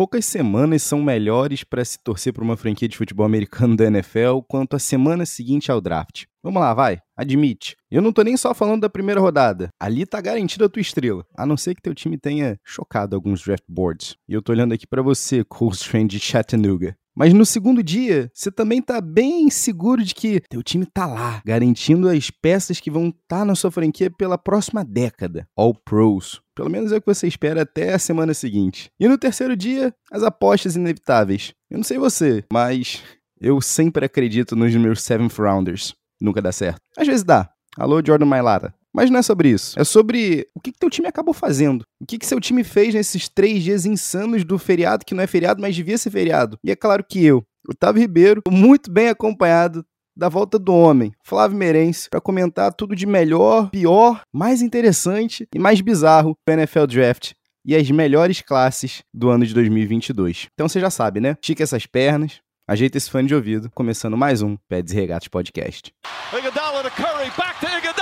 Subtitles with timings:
[0.00, 4.38] Poucas semanas são melhores para se torcer para uma franquia de futebol americano da NFL
[4.48, 6.24] quanto a semana seguinte ao draft.
[6.42, 7.02] Vamos lá, vai.
[7.14, 7.76] Admite.
[7.90, 9.68] Eu não tô nem só falando da primeira rodada.
[9.78, 11.22] Ali tá garantida a tua estrela.
[11.36, 14.16] A não ser que teu time tenha chocado alguns draft boards.
[14.26, 15.76] E eu tô olhando aqui para você, Cold
[16.06, 16.96] de Chattanooga.
[17.16, 21.42] Mas no segundo dia, você também tá bem seguro de que teu time tá lá,
[21.44, 25.46] garantindo as peças que vão estar tá na sua franquia pela próxima década.
[25.56, 26.40] All Pros.
[26.54, 28.90] Pelo menos é o que você espera até a semana seguinte.
[28.98, 31.52] E no terceiro dia, as apostas inevitáveis.
[31.70, 33.02] Eu não sei você, mas
[33.40, 35.94] eu sempre acredito nos meus seventh rounders.
[36.20, 36.80] Nunca dá certo.
[36.96, 37.50] Às vezes dá.
[37.76, 38.74] Alô, Jordan Mailata.
[38.94, 39.78] Mas não é sobre isso.
[39.78, 41.82] É sobre o que, que teu time acabou fazendo.
[42.00, 45.26] O que, que seu time fez nesses três dias insanos do feriado, que não é
[45.26, 46.58] feriado, mas devia ser feriado.
[46.64, 49.84] E é claro que eu, Otávio Ribeiro, muito bem acompanhado
[50.16, 55.58] da volta do homem, Flávio Merense, para comentar tudo de melhor, pior, mais interessante e
[55.58, 57.32] mais bizarro do NFL Draft
[57.64, 60.48] e as melhores classes do ano de 2022.
[60.52, 61.36] Então você já sabe, né?
[61.40, 65.92] Estica essas pernas, ajeita esse fone de ouvido, começando mais um Peds e Regatas Podcast.
[66.36, 67.99] Iguodala Curry, back to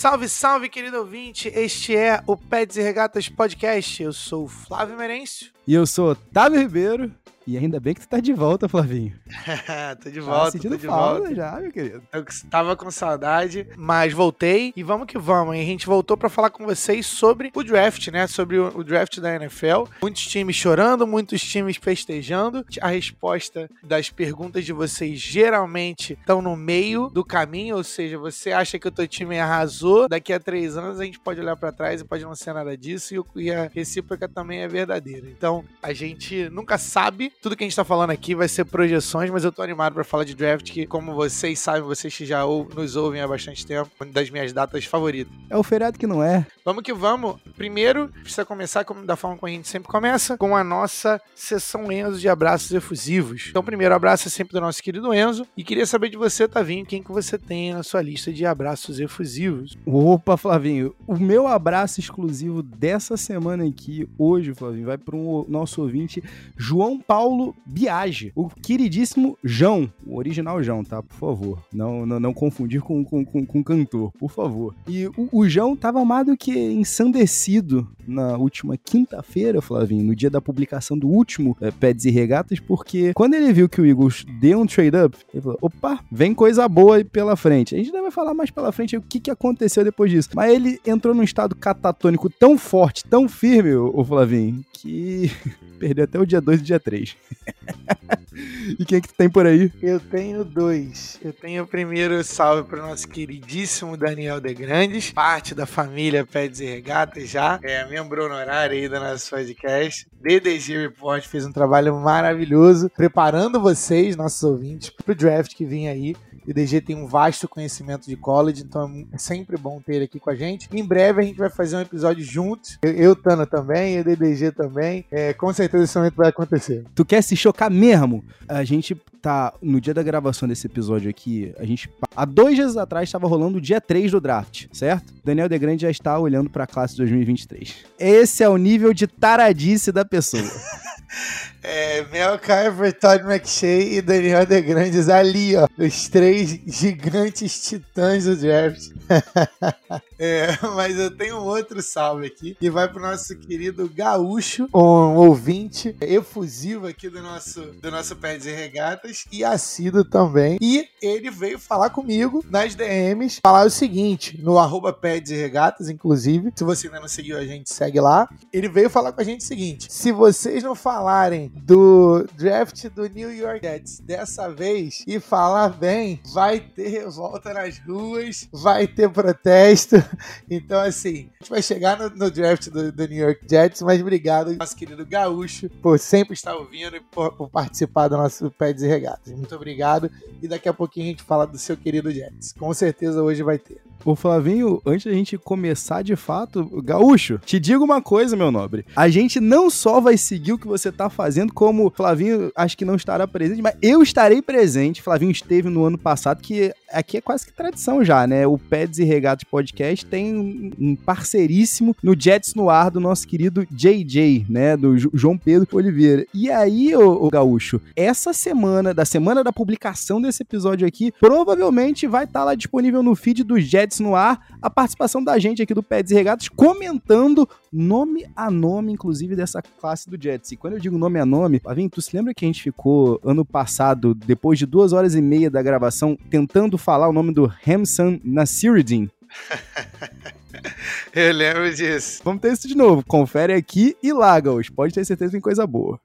[0.00, 1.52] Salve, salve, querido ouvinte!
[1.54, 4.02] Este é o Pets e Regatas Podcast.
[4.02, 5.50] Eu sou o Flávio Merencio.
[5.66, 7.14] E eu sou Otávio Ribeiro.
[7.50, 9.12] E ainda bem que tu tá de volta, Flavinho.
[10.00, 11.34] tô de volta, tá sentindo tô de falta volta.
[11.34, 12.00] já, meu querido.
[12.12, 15.56] Eu tava com saudade, mas voltei e vamos que vamos.
[15.56, 18.28] E a gente voltou para falar com vocês sobre o draft, né?
[18.28, 19.86] Sobre o, o, draft da NFL.
[20.00, 22.64] Muitos times chorando, muitos times festejando.
[22.80, 28.52] A resposta das perguntas de vocês geralmente estão no meio do caminho, ou seja, você
[28.52, 31.72] acha que o teu time arrasou, daqui a três anos a gente pode olhar para
[31.72, 35.28] trás e pode não ser nada disso, e a recíproca também é verdadeira.
[35.28, 39.30] Então, a gente nunca sabe tudo que a gente tá falando aqui vai ser projeções,
[39.30, 42.44] mas eu tô animado para falar de draft, que, como vocês sabem, vocês que já
[42.44, 45.32] ou, nos ouvem há bastante tempo, uma das minhas datas favoritas.
[45.48, 46.46] É o feriado que não é.
[46.64, 47.40] Vamos que vamos.
[47.56, 51.90] Primeiro, precisa começar como, da forma como a gente sempre começa, com a nossa sessão
[51.90, 53.46] Enzo de abraços efusivos.
[53.48, 55.46] Então, primeiro abraço é sempre do nosso querido Enzo.
[55.56, 59.00] E queria saber de você, Tavinho, quem que você tem na sua lista de abraços
[59.00, 59.78] efusivos.
[59.86, 60.94] Opa, Flavinho.
[61.06, 66.22] O meu abraço exclusivo dessa semana aqui, hoje, Flavinho, vai para o nosso ouvinte,
[66.56, 71.00] João Paulo Paulo Biage, o queridíssimo João, o original João, tá?
[71.00, 71.62] Por favor.
[71.72, 74.74] Não, não, não confundir com, com, com, com cantor, por favor.
[74.88, 80.40] E o, o João tava amado que ensandecido na última quinta-feira, Flavinho, no dia da
[80.40, 81.70] publicação do último é,
[82.04, 86.00] e Regatas, porque quando ele viu que o Eagles deu um trade-up, ele falou: opa,
[86.10, 87.76] vem coisa boa aí pela frente.
[87.76, 90.30] A gente vai falar mais pela frente o que, que aconteceu depois disso.
[90.34, 95.30] Mas ele entrou num estado catatônico tão forte, tão firme, o, o Flavinho, que
[95.78, 97.09] perdeu até o dia 2 e dia 3.
[98.78, 99.72] e quem é que tu tem por aí?
[99.82, 101.18] Eu tenho dois.
[101.22, 106.26] Eu tenho o primeiro salve para o nosso queridíssimo Daniel De Grandes, parte da família
[106.26, 110.06] Pets e Regatas já, é membro honorário aí do nosso podcast.
[110.20, 115.88] DDG Report fez um trabalho maravilhoso preparando vocês, nossos ouvintes, para o draft que vem
[115.88, 116.14] aí.
[116.50, 120.18] O DG tem um vasto conhecimento de college, então é sempre bom ter ele aqui
[120.18, 120.68] com a gente.
[120.72, 122.76] Em breve a gente vai fazer um episódio juntos.
[122.82, 125.04] Eu, eu Tana também, o DDG também.
[125.12, 126.84] É, com certeza esse momento vai acontecer.
[126.92, 128.24] Tu quer se chocar mesmo?
[128.48, 132.76] A gente tá no dia da gravação desse episódio aqui, a gente há dois dias
[132.76, 135.12] atrás estava rolando o dia 3 do draft, certo?
[135.22, 137.84] Daniel De Grande já está olhando para a classe 2023.
[137.98, 140.42] Esse é o nível de taradice da pessoa.
[141.62, 145.68] É, Mel Kiper, Todd McShay e Daniel De Grandes ali, ó.
[145.78, 148.90] Os três gigantes titãs do draft.
[150.18, 155.94] é, mas eu tenho outro salve aqui, que vai pro nosso querido Gaúcho, um ouvinte
[156.00, 160.58] efusivo aqui do nosso, do nosso Pés e Regatas, e assíduo também.
[160.60, 166.52] E ele veio falar comigo nas DMs, falar o seguinte, no arroba e Regatas, inclusive.
[166.56, 168.28] Se você ainda não seguiu a gente, segue lá.
[168.52, 173.08] Ele veio falar com a gente o seguinte: se vocês não falarem do draft do
[173.08, 179.10] New York Jets dessa vez e falar bem, vai ter revolta nas ruas, vai ter
[179.10, 179.96] protesto.
[180.50, 184.00] Então, assim, a gente vai chegar no, no draft do, do, New York Jets, mas
[184.00, 188.82] obrigado, nosso querido Gaúcho, por sempre estar ouvindo e por, por participar do nosso Peds
[188.82, 189.32] e Regatas.
[189.32, 190.10] Muito obrigado.
[190.42, 192.52] E daqui a pouquinho a gente fala do seu querido Jets.
[192.52, 193.80] Com certeza hoje vai ter.
[194.04, 198.84] Ô Flavinho, antes da gente começar de fato, Gaúcho, te digo uma coisa, meu nobre.
[198.96, 202.84] A gente não só vai seguir o que você tá fazendo, como Flavinho acho que
[202.84, 205.02] não estará presente, mas eu estarei presente.
[205.02, 208.46] Flavinho esteve no ano passado, que aqui é quase que tradição já, né?
[208.46, 213.66] O Peds e Regatos Podcast tem um parceiríssimo no Jets no ar do nosso querido
[213.70, 214.76] JJ, né?
[214.76, 216.26] Do João Pedro Oliveira.
[216.34, 222.24] E aí, ô Gaúcho, essa semana, da semana da publicação desse episódio aqui, provavelmente vai
[222.24, 225.74] estar tá lá disponível no feed do Jets no ar a participação da gente aqui
[225.74, 230.52] do Peds e Regatos comentando nome a nome, inclusive, dessa classe do Jets.
[230.52, 233.20] E quando eu digo nome a nome, Pavim, tu se lembra que a gente ficou
[233.24, 237.52] ano passado, depois de duas horas e meia da gravação, tentando falar o nome do
[237.66, 239.10] Hamsan Nasiruddin?
[241.14, 242.20] eu lembro disso.
[242.24, 243.04] Vamos ter isso de novo.
[243.06, 244.72] Confere aqui e Gaúcho.
[244.72, 246.00] Pode ter certeza que tem coisa boa.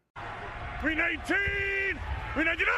[0.82, 2.00] 319!
[2.34, 2.75] 319!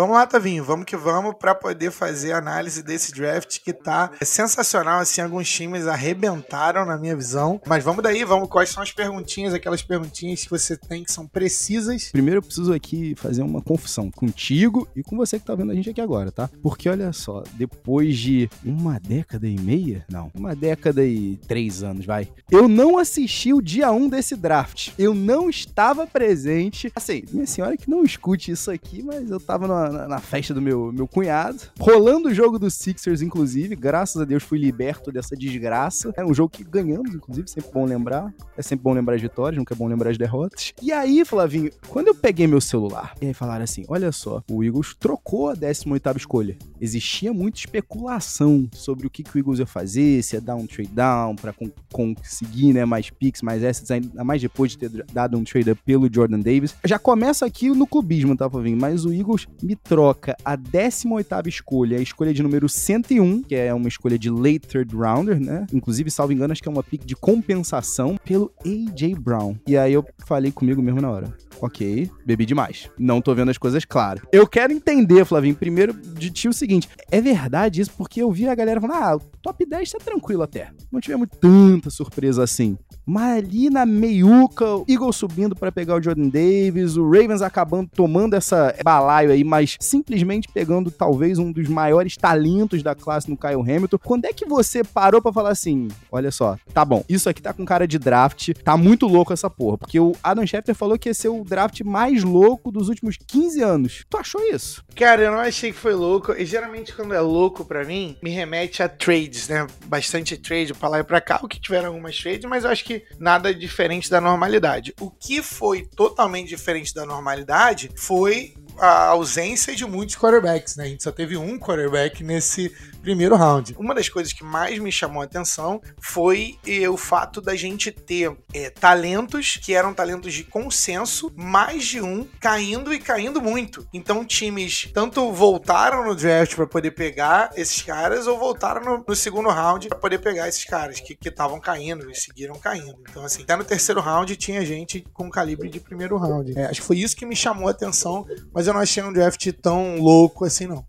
[0.00, 4.10] Vamos lá, Tavinho, vamos que vamos para poder fazer a análise desse draft que tá
[4.22, 7.60] sensacional, assim, alguns times arrebentaram na minha visão.
[7.66, 11.26] Mas vamos daí, vamos, quais são as perguntinhas, aquelas perguntinhas que você tem que são
[11.26, 12.10] precisas.
[12.12, 15.74] Primeiro eu preciso aqui fazer uma confusão contigo e com você que tá vendo a
[15.74, 16.48] gente aqui agora, tá?
[16.62, 22.06] Porque olha só, depois de uma década e meia, não, uma década e três anos,
[22.06, 24.92] vai, eu não assisti o dia 1 um desse draft.
[24.98, 26.90] Eu não estava presente.
[26.96, 30.60] Assim, minha senhora que não escute isso aqui, mas eu tava numa na, festa do
[30.60, 31.58] meu, meu cunhado.
[31.78, 33.74] Rolando o jogo dos Sixers, inclusive.
[33.76, 36.12] Graças a Deus fui liberto dessa desgraça.
[36.16, 38.32] É um jogo que ganhamos, inclusive, sempre bom lembrar.
[38.56, 40.72] É sempre bom lembrar as vitórias, nunca é bom lembrar as derrotas.
[40.82, 44.62] E aí, Flavinho, quando eu peguei meu celular, e aí falaram assim: olha só, o
[44.62, 46.56] Eagles trocou a 18 escolha.
[46.80, 50.66] Existia muita especulação sobre o que, que o Eagles ia fazer, se ia dar um
[50.66, 55.04] trade down pra con conseguir né, mais picks, mais assets, ainda mais depois de ter
[55.12, 56.74] dado um trade pelo Jordan Davis.
[56.84, 58.78] Já começa aqui no clubismo, tá, Flavinho?
[58.80, 63.72] Mas o Eagles me troca a 18ª escolha, a escolha de número 101, que é
[63.74, 65.66] uma escolha de late third rounder, né?
[65.72, 69.56] Inclusive, salvo engano, acho que é uma pick de compensação pelo AJ Brown.
[69.66, 71.34] E aí eu falei comigo mesmo na hora.
[71.60, 72.88] Ok, bebi demais.
[72.98, 74.22] Não tô vendo as coisas claras.
[74.32, 77.92] Eu quero entender, Flavinho, primeiro de ti o seguinte: é verdade isso?
[77.96, 80.70] Porque eu vi a galera falando, ah, o top 10 tá tranquilo até.
[80.90, 82.78] Não tivemos tanta surpresa assim.
[83.04, 87.90] Mas ali na meiuca, o Eagles subindo para pegar o Jordan Davis, o Ravens acabando
[87.92, 93.36] tomando essa balaio aí, mas simplesmente pegando talvez um dos maiores talentos da classe no
[93.36, 93.98] Kyle Hamilton.
[93.98, 97.52] Quando é que você parou para falar assim, olha só, tá bom, isso aqui tá
[97.52, 101.08] com cara de draft, tá muito louco essa porra, porque o Adam Schefter falou que
[101.08, 104.04] ia ser o draft mais louco dos últimos 15 anos.
[104.08, 104.84] Tu achou isso?
[104.94, 108.30] Cara, eu não achei que foi louco, e geralmente quando é louco para mim, me
[108.30, 109.66] remete a trades, né?
[109.86, 112.84] Bastante trade pra lá e pra cá, o que tiveram algumas trades, mas eu acho
[112.84, 114.94] que nada diferente da normalidade.
[115.00, 120.84] O que foi totalmente diferente da normalidade foi a ausência de muitos quarterbacks, né?
[120.84, 123.74] A gente só teve um quarterback nesse primeiro round.
[123.78, 126.58] Uma das coisas que mais me chamou a atenção foi
[126.90, 132.26] o fato da gente ter eh, talentos que eram talentos de consenso, mais de um
[132.38, 133.86] caindo e caindo muito.
[133.92, 139.16] Então times tanto voltaram no draft para poder pegar esses caras ou voltaram no, no
[139.16, 142.98] segundo round para poder pegar esses caras que estavam caindo e seguiram caindo.
[143.08, 146.58] Então assim, até no terceiro round tinha gente com calibre de primeiro round.
[146.58, 149.12] É, acho que foi isso que me chamou a atenção, mas eu não achei um
[149.12, 150.84] draft tão louco assim não.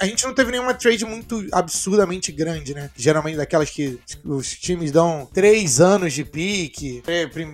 [0.00, 2.90] A, gente não teve nenhuma trade muito absurdamente grande, né?
[2.96, 7.02] Geralmente daquelas que os times dão três anos de pique,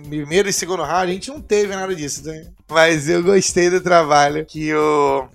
[0.09, 2.47] primeiro e segundo round, a gente não teve nada disso, né?
[2.69, 5.27] Mas eu gostei do trabalho que o,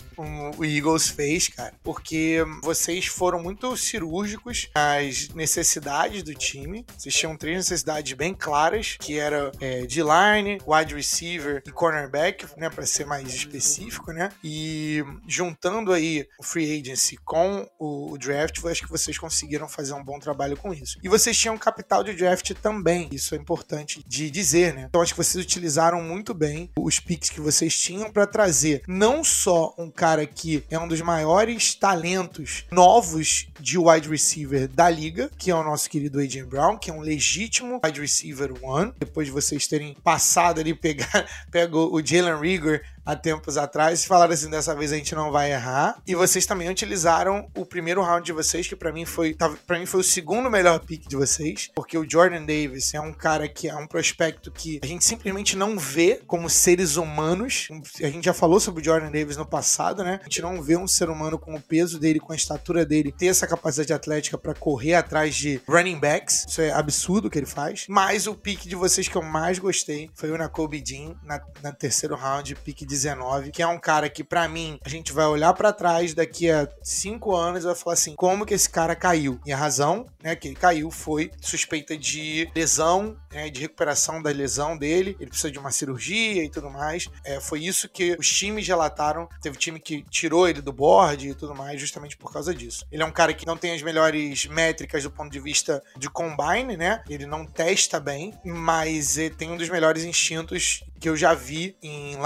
[0.56, 6.84] o Eagles fez, cara, porque vocês foram muito cirúrgicos nas necessidades do time.
[6.96, 12.46] Vocês tinham três necessidades bem claras, que era é, de line, wide receiver e cornerback,
[12.56, 14.31] né, para ser mais específico, né?
[14.43, 19.94] E juntando aí o free agency com o, draft, eu acho que vocês conseguiram fazer
[19.94, 20.98] um bom trabalho com isso.
[21.02, 24.86] E vocês tinham capital de draft também, isso é importante de dizer, né?
[24.88, 29.24] Então acho que vocês utilizaram muito bem os picks que vocês tinham para trazer não
[29.24, 35.31] só um cara que é um dos maiores talentos novos de wide receiver da liga,
[35.38, 38.92] que é o nosso querido AJ Brown, que é um legítimo wide receiver one.
[38.98, 44.32] Depois de vocês terem passado ali, pegar, pegou o Jalen Rigor há tempos atrás, falaram
[44.32, 46.01] assim, dessa vez a gente não vai errar.
[46.06, 49.87] E vocês também utilizaram o primeiro round de vocês, que para mim foi, para mim
[49.87, 53.69] foi o segundo melhor pick de vocês, porque o Jordan Davis é um cara que
[53.69, 57.69] é um prospecto que a gente simplesmente não vê como seres humanos.
[58.01, 60.21] A gente já falou sobre o Jordan Davis no passado, né?
[60.21, 63.13] A gente não vê um ser humano com o peso dele, com a estatura dele,
[63.13, 66.44] ter essa capacidade atlética para correr atrás de running backs.
[66.49, 67.87] Isso é absurdo o que ele faz.
[67.89, 71.73] Mas o pick de vocês que eu mais gostei foi o Nakobe Dean na, na
[71.73, 75.27] terceiro round, pick de 2019, que é um cara que, para mim, a gente vai
[75.27, 78.94] olhar para trás daqui a cinco anos e vai falar assim: como que esse cara
[78.94, 79.41] caiu?
[79.46, 84.31] E a razão né, que ele caiu foi suspeita de lesão, né, de recuperação da
[84.31, 85.17] lesão dele.
[85.19, 87.08] Ele precisa de uma cirurgia e tudo mais.
[87.25, 89.29] É, foi isso que os times relataram.
[89.41, 92.87] Teve time que tirou ele do board e tudo mais, justamente por causa disso.
[92.93, 96.11] Ele é um cara que não tem as melhores métricas do ponto de vista de
[96.11, 97.03] combine, né?
[97.08, 101.77] Ele não testa bem, mas ele tem um dos melhores instintos que eu já vi
[101.82, 102.17] em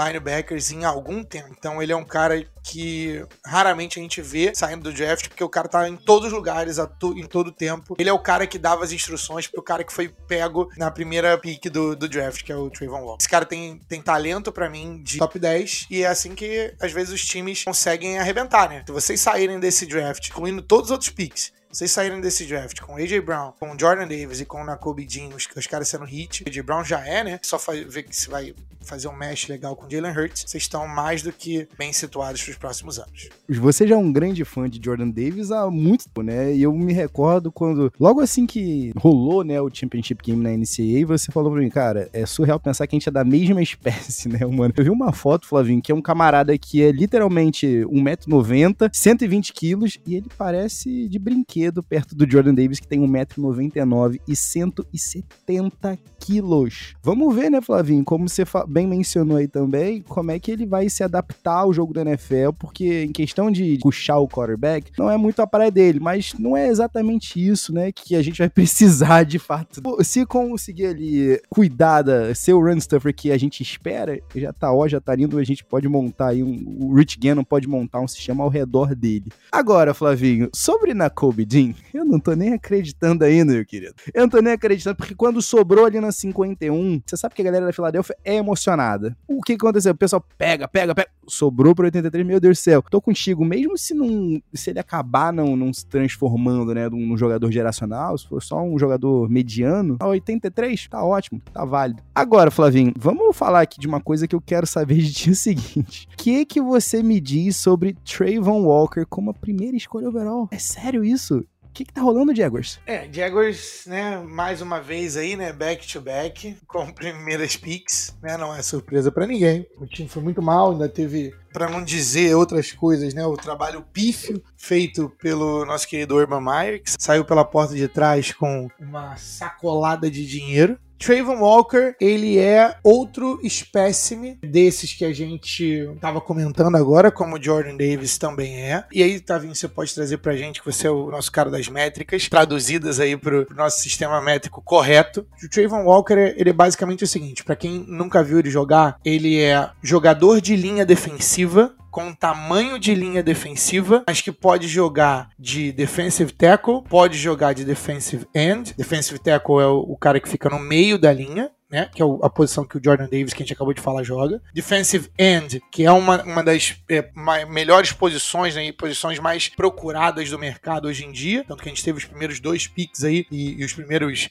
[0.57, 1.49] linebackers em algum tempo.
[1.57, 5.49] Então ele é um cara que raramente a gente vê saindo do draft, porque o
[5.49, 7.95] cara tá em todos os lugares, em todo tempo.
[7.97, 11.37] Ele é o cara que dava as instruções pro cara que foi pego na primeira
[11.37, 13.21] pick do, do draft, que é o Trayvon Walker.
[13.21, 16.91] Esse cara tem, tem talento para mim de top 10 e é assim que às
[16.91, 18.83] vezes os times conseguem arrebentar, né?
[18.85, 22.95] Se vocês saírem desse draft, incluindo todos os outros picks, vocês saírem desse draft com
[22.95, 26.61] AJ Brown, com Jordan Davis e com Nakobe Dean, os, os caras sendo hit, AJ
[26.61, 27.39] Brown já é, né?
[27.43, 28.55] Só ver que se vai
[28.87, 32.51] fazer um mesh legal com Jalen Hurts, vocês estão mais do que bem situados para
[32.51, 33.29] os próximos anos.
[33.49, 36.55] Você já é um grande fã de Jordan Davis há muito tempo, né?
[36.55, 41.05] E eu me recordo quando, logo assim que rolou, né, o Championship Game na NCAA,
[41.05, 44.29] você falou pra mim, cara, é surreal pensar que a gente é da mesma espécie,
[44.29, 44.73] né, mano?
[44.75, 49.99] Eu vi uma foto, Flavinho, que é um camarada que é literalmente 1,90m, 120 quilos,
[50.05, 56.95] e ele parece de brinquedo perto do Jordan Davis, que tem 1,99m e 170 quilos.
[57.01, 60.89] Vamos ver, né, Flavinho, como você bem mencionou aí também, como é que ele vai
[60.89, 65.17] se adaptar ao jogo da NFL, porque em questão de puxar o quarterback, não é
[65.17, 69.23] muito a praia dele, mas não é exatamente isso, né, que a gente vai precisar
[69.23, 69.81] de fato.
[70.03, 74.73] Se conseguir ali cuidar da ser o run stuffer que a gente espera, já tá
[74.73, 78.01] ó, já tá lindo, a gente pode montar aí um, o Rich Gannon pode montar
[78.01, 79.31] um sistema ao redor dele.
[79.51, 81.45] Agora, Flavinho, sobre na Kobe
[81.93, 83.93] Eu não tô nem acreditando ainda, meu querido.
[84.13, 87.45] Eu não tô nem acreditando, porque quando sobrou ali na 51, você sabe que a
[87.45, 89.15] galera da Filadélfia é emocionada.
[89.27, 89.93] O que aconteceu?
[89.93, 91.09] O pessoal pega, pega, pega.
[91.27, 92.81] Sobrou para 83, meu Deus do céu.
[92.81, 94.41] Tô contigo, mesmo se não.
[94.53, 98.77] Se ele acabar não, não se transformando, né, num jogador geracional, se for só um
[98.77, 102.01] jogador mediano, a 83 tá ótimo, tá válido.
[102.13, 105.33] Agora, Flavinho, vamos falar aqui de uma coisa que eu quero saber de ti é
[105.33, 110.09] o seguinte: o que que você me diz sobre Trayvon Walker como a primeira escolha
[110.09, 110.47] overall?
[110.51, 111.45] É sério isso?
[111.77, 112.79] Que, que tá rolando, Jaguars?
[112.87, 118.35] É, Jaguars, né, mais uma vez aí, né, back to back, com primeiras picks, né,
[118.35, 119.67] não é surpresa para ninguém.
[119.77, 123.85] O time foi muito mal, ainda teve, para não dizer outras coisas, né, o trabalho
[123.93, 129.15] pífio feito pelo nosso querido Urban Meyer, que saiu pela porta de trás com uma
[129.17, 136.75] sacolada de dinheiro, Trayvon Walker, ele é outro espécime desses que a gente tava comentando
[136.75, 138.83] agora, como Jordan Davis também é.
[138.91, 141.67] E aí, Tavinho, você pode trazer pra gente, que você é o nosso cara das
[141.67, 145.25] métricas, traduzidas aí pro, pro nosso sistema métrico correto.
[145.43, 149.39] O Trayvon Walker, ele é basicamente o seguinte, para quem nunca viu ele jogar, ele
[149.39, 155.71] é jogador de linha defensiva, com tamanho de linha defensiva, mas que pode jogar de
[155.71, 158.75] defensive tackle, pode jogar de defensive end.
[158.77, 161.89] Defensive tackle é o, o cara que fica no meio da linha né?
[161.93, 164.41] Que é a posição que o Jordan Davis, que a gente acabou de falar, joga.
[164.53, 167.09] Defensive end, que é uma, uma das é,
[167.47, 168.71] melhores posições, né?
[168.71, 171.43] posições mais procuradas do mercado hoje em dia.
[171.47, 174.29] Tanto que a gente teve os primeiros dois picks aí e, e os primeiros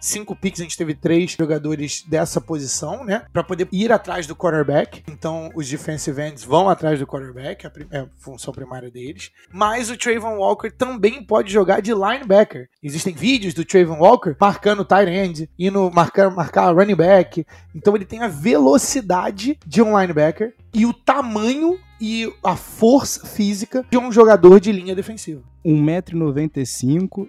[0.00, 3.24] cinco picks, a gente teve três jogadores dessa posição, né?
[3.32, 5.02] Para poder ir atrás do quarterback.
[5.08, 9.30] Então, os defensive ends vão atrás do quarterback, a, é a função primária deles.
[9.52, 12.68] Mas o Trayvon Walker também pode jogar de linebacker.
[12.82, 17.46] Existem vídeos do Trayvon Walker marcando tight end, indo marcar, marcar running back.
[17.74, 23.84] Então ele tem a velocidade de um linebacker e o tamanho e a força física
[23.90, 25.42] de um jogador de linha defensiva.
[25.64, 27.28] 1,95m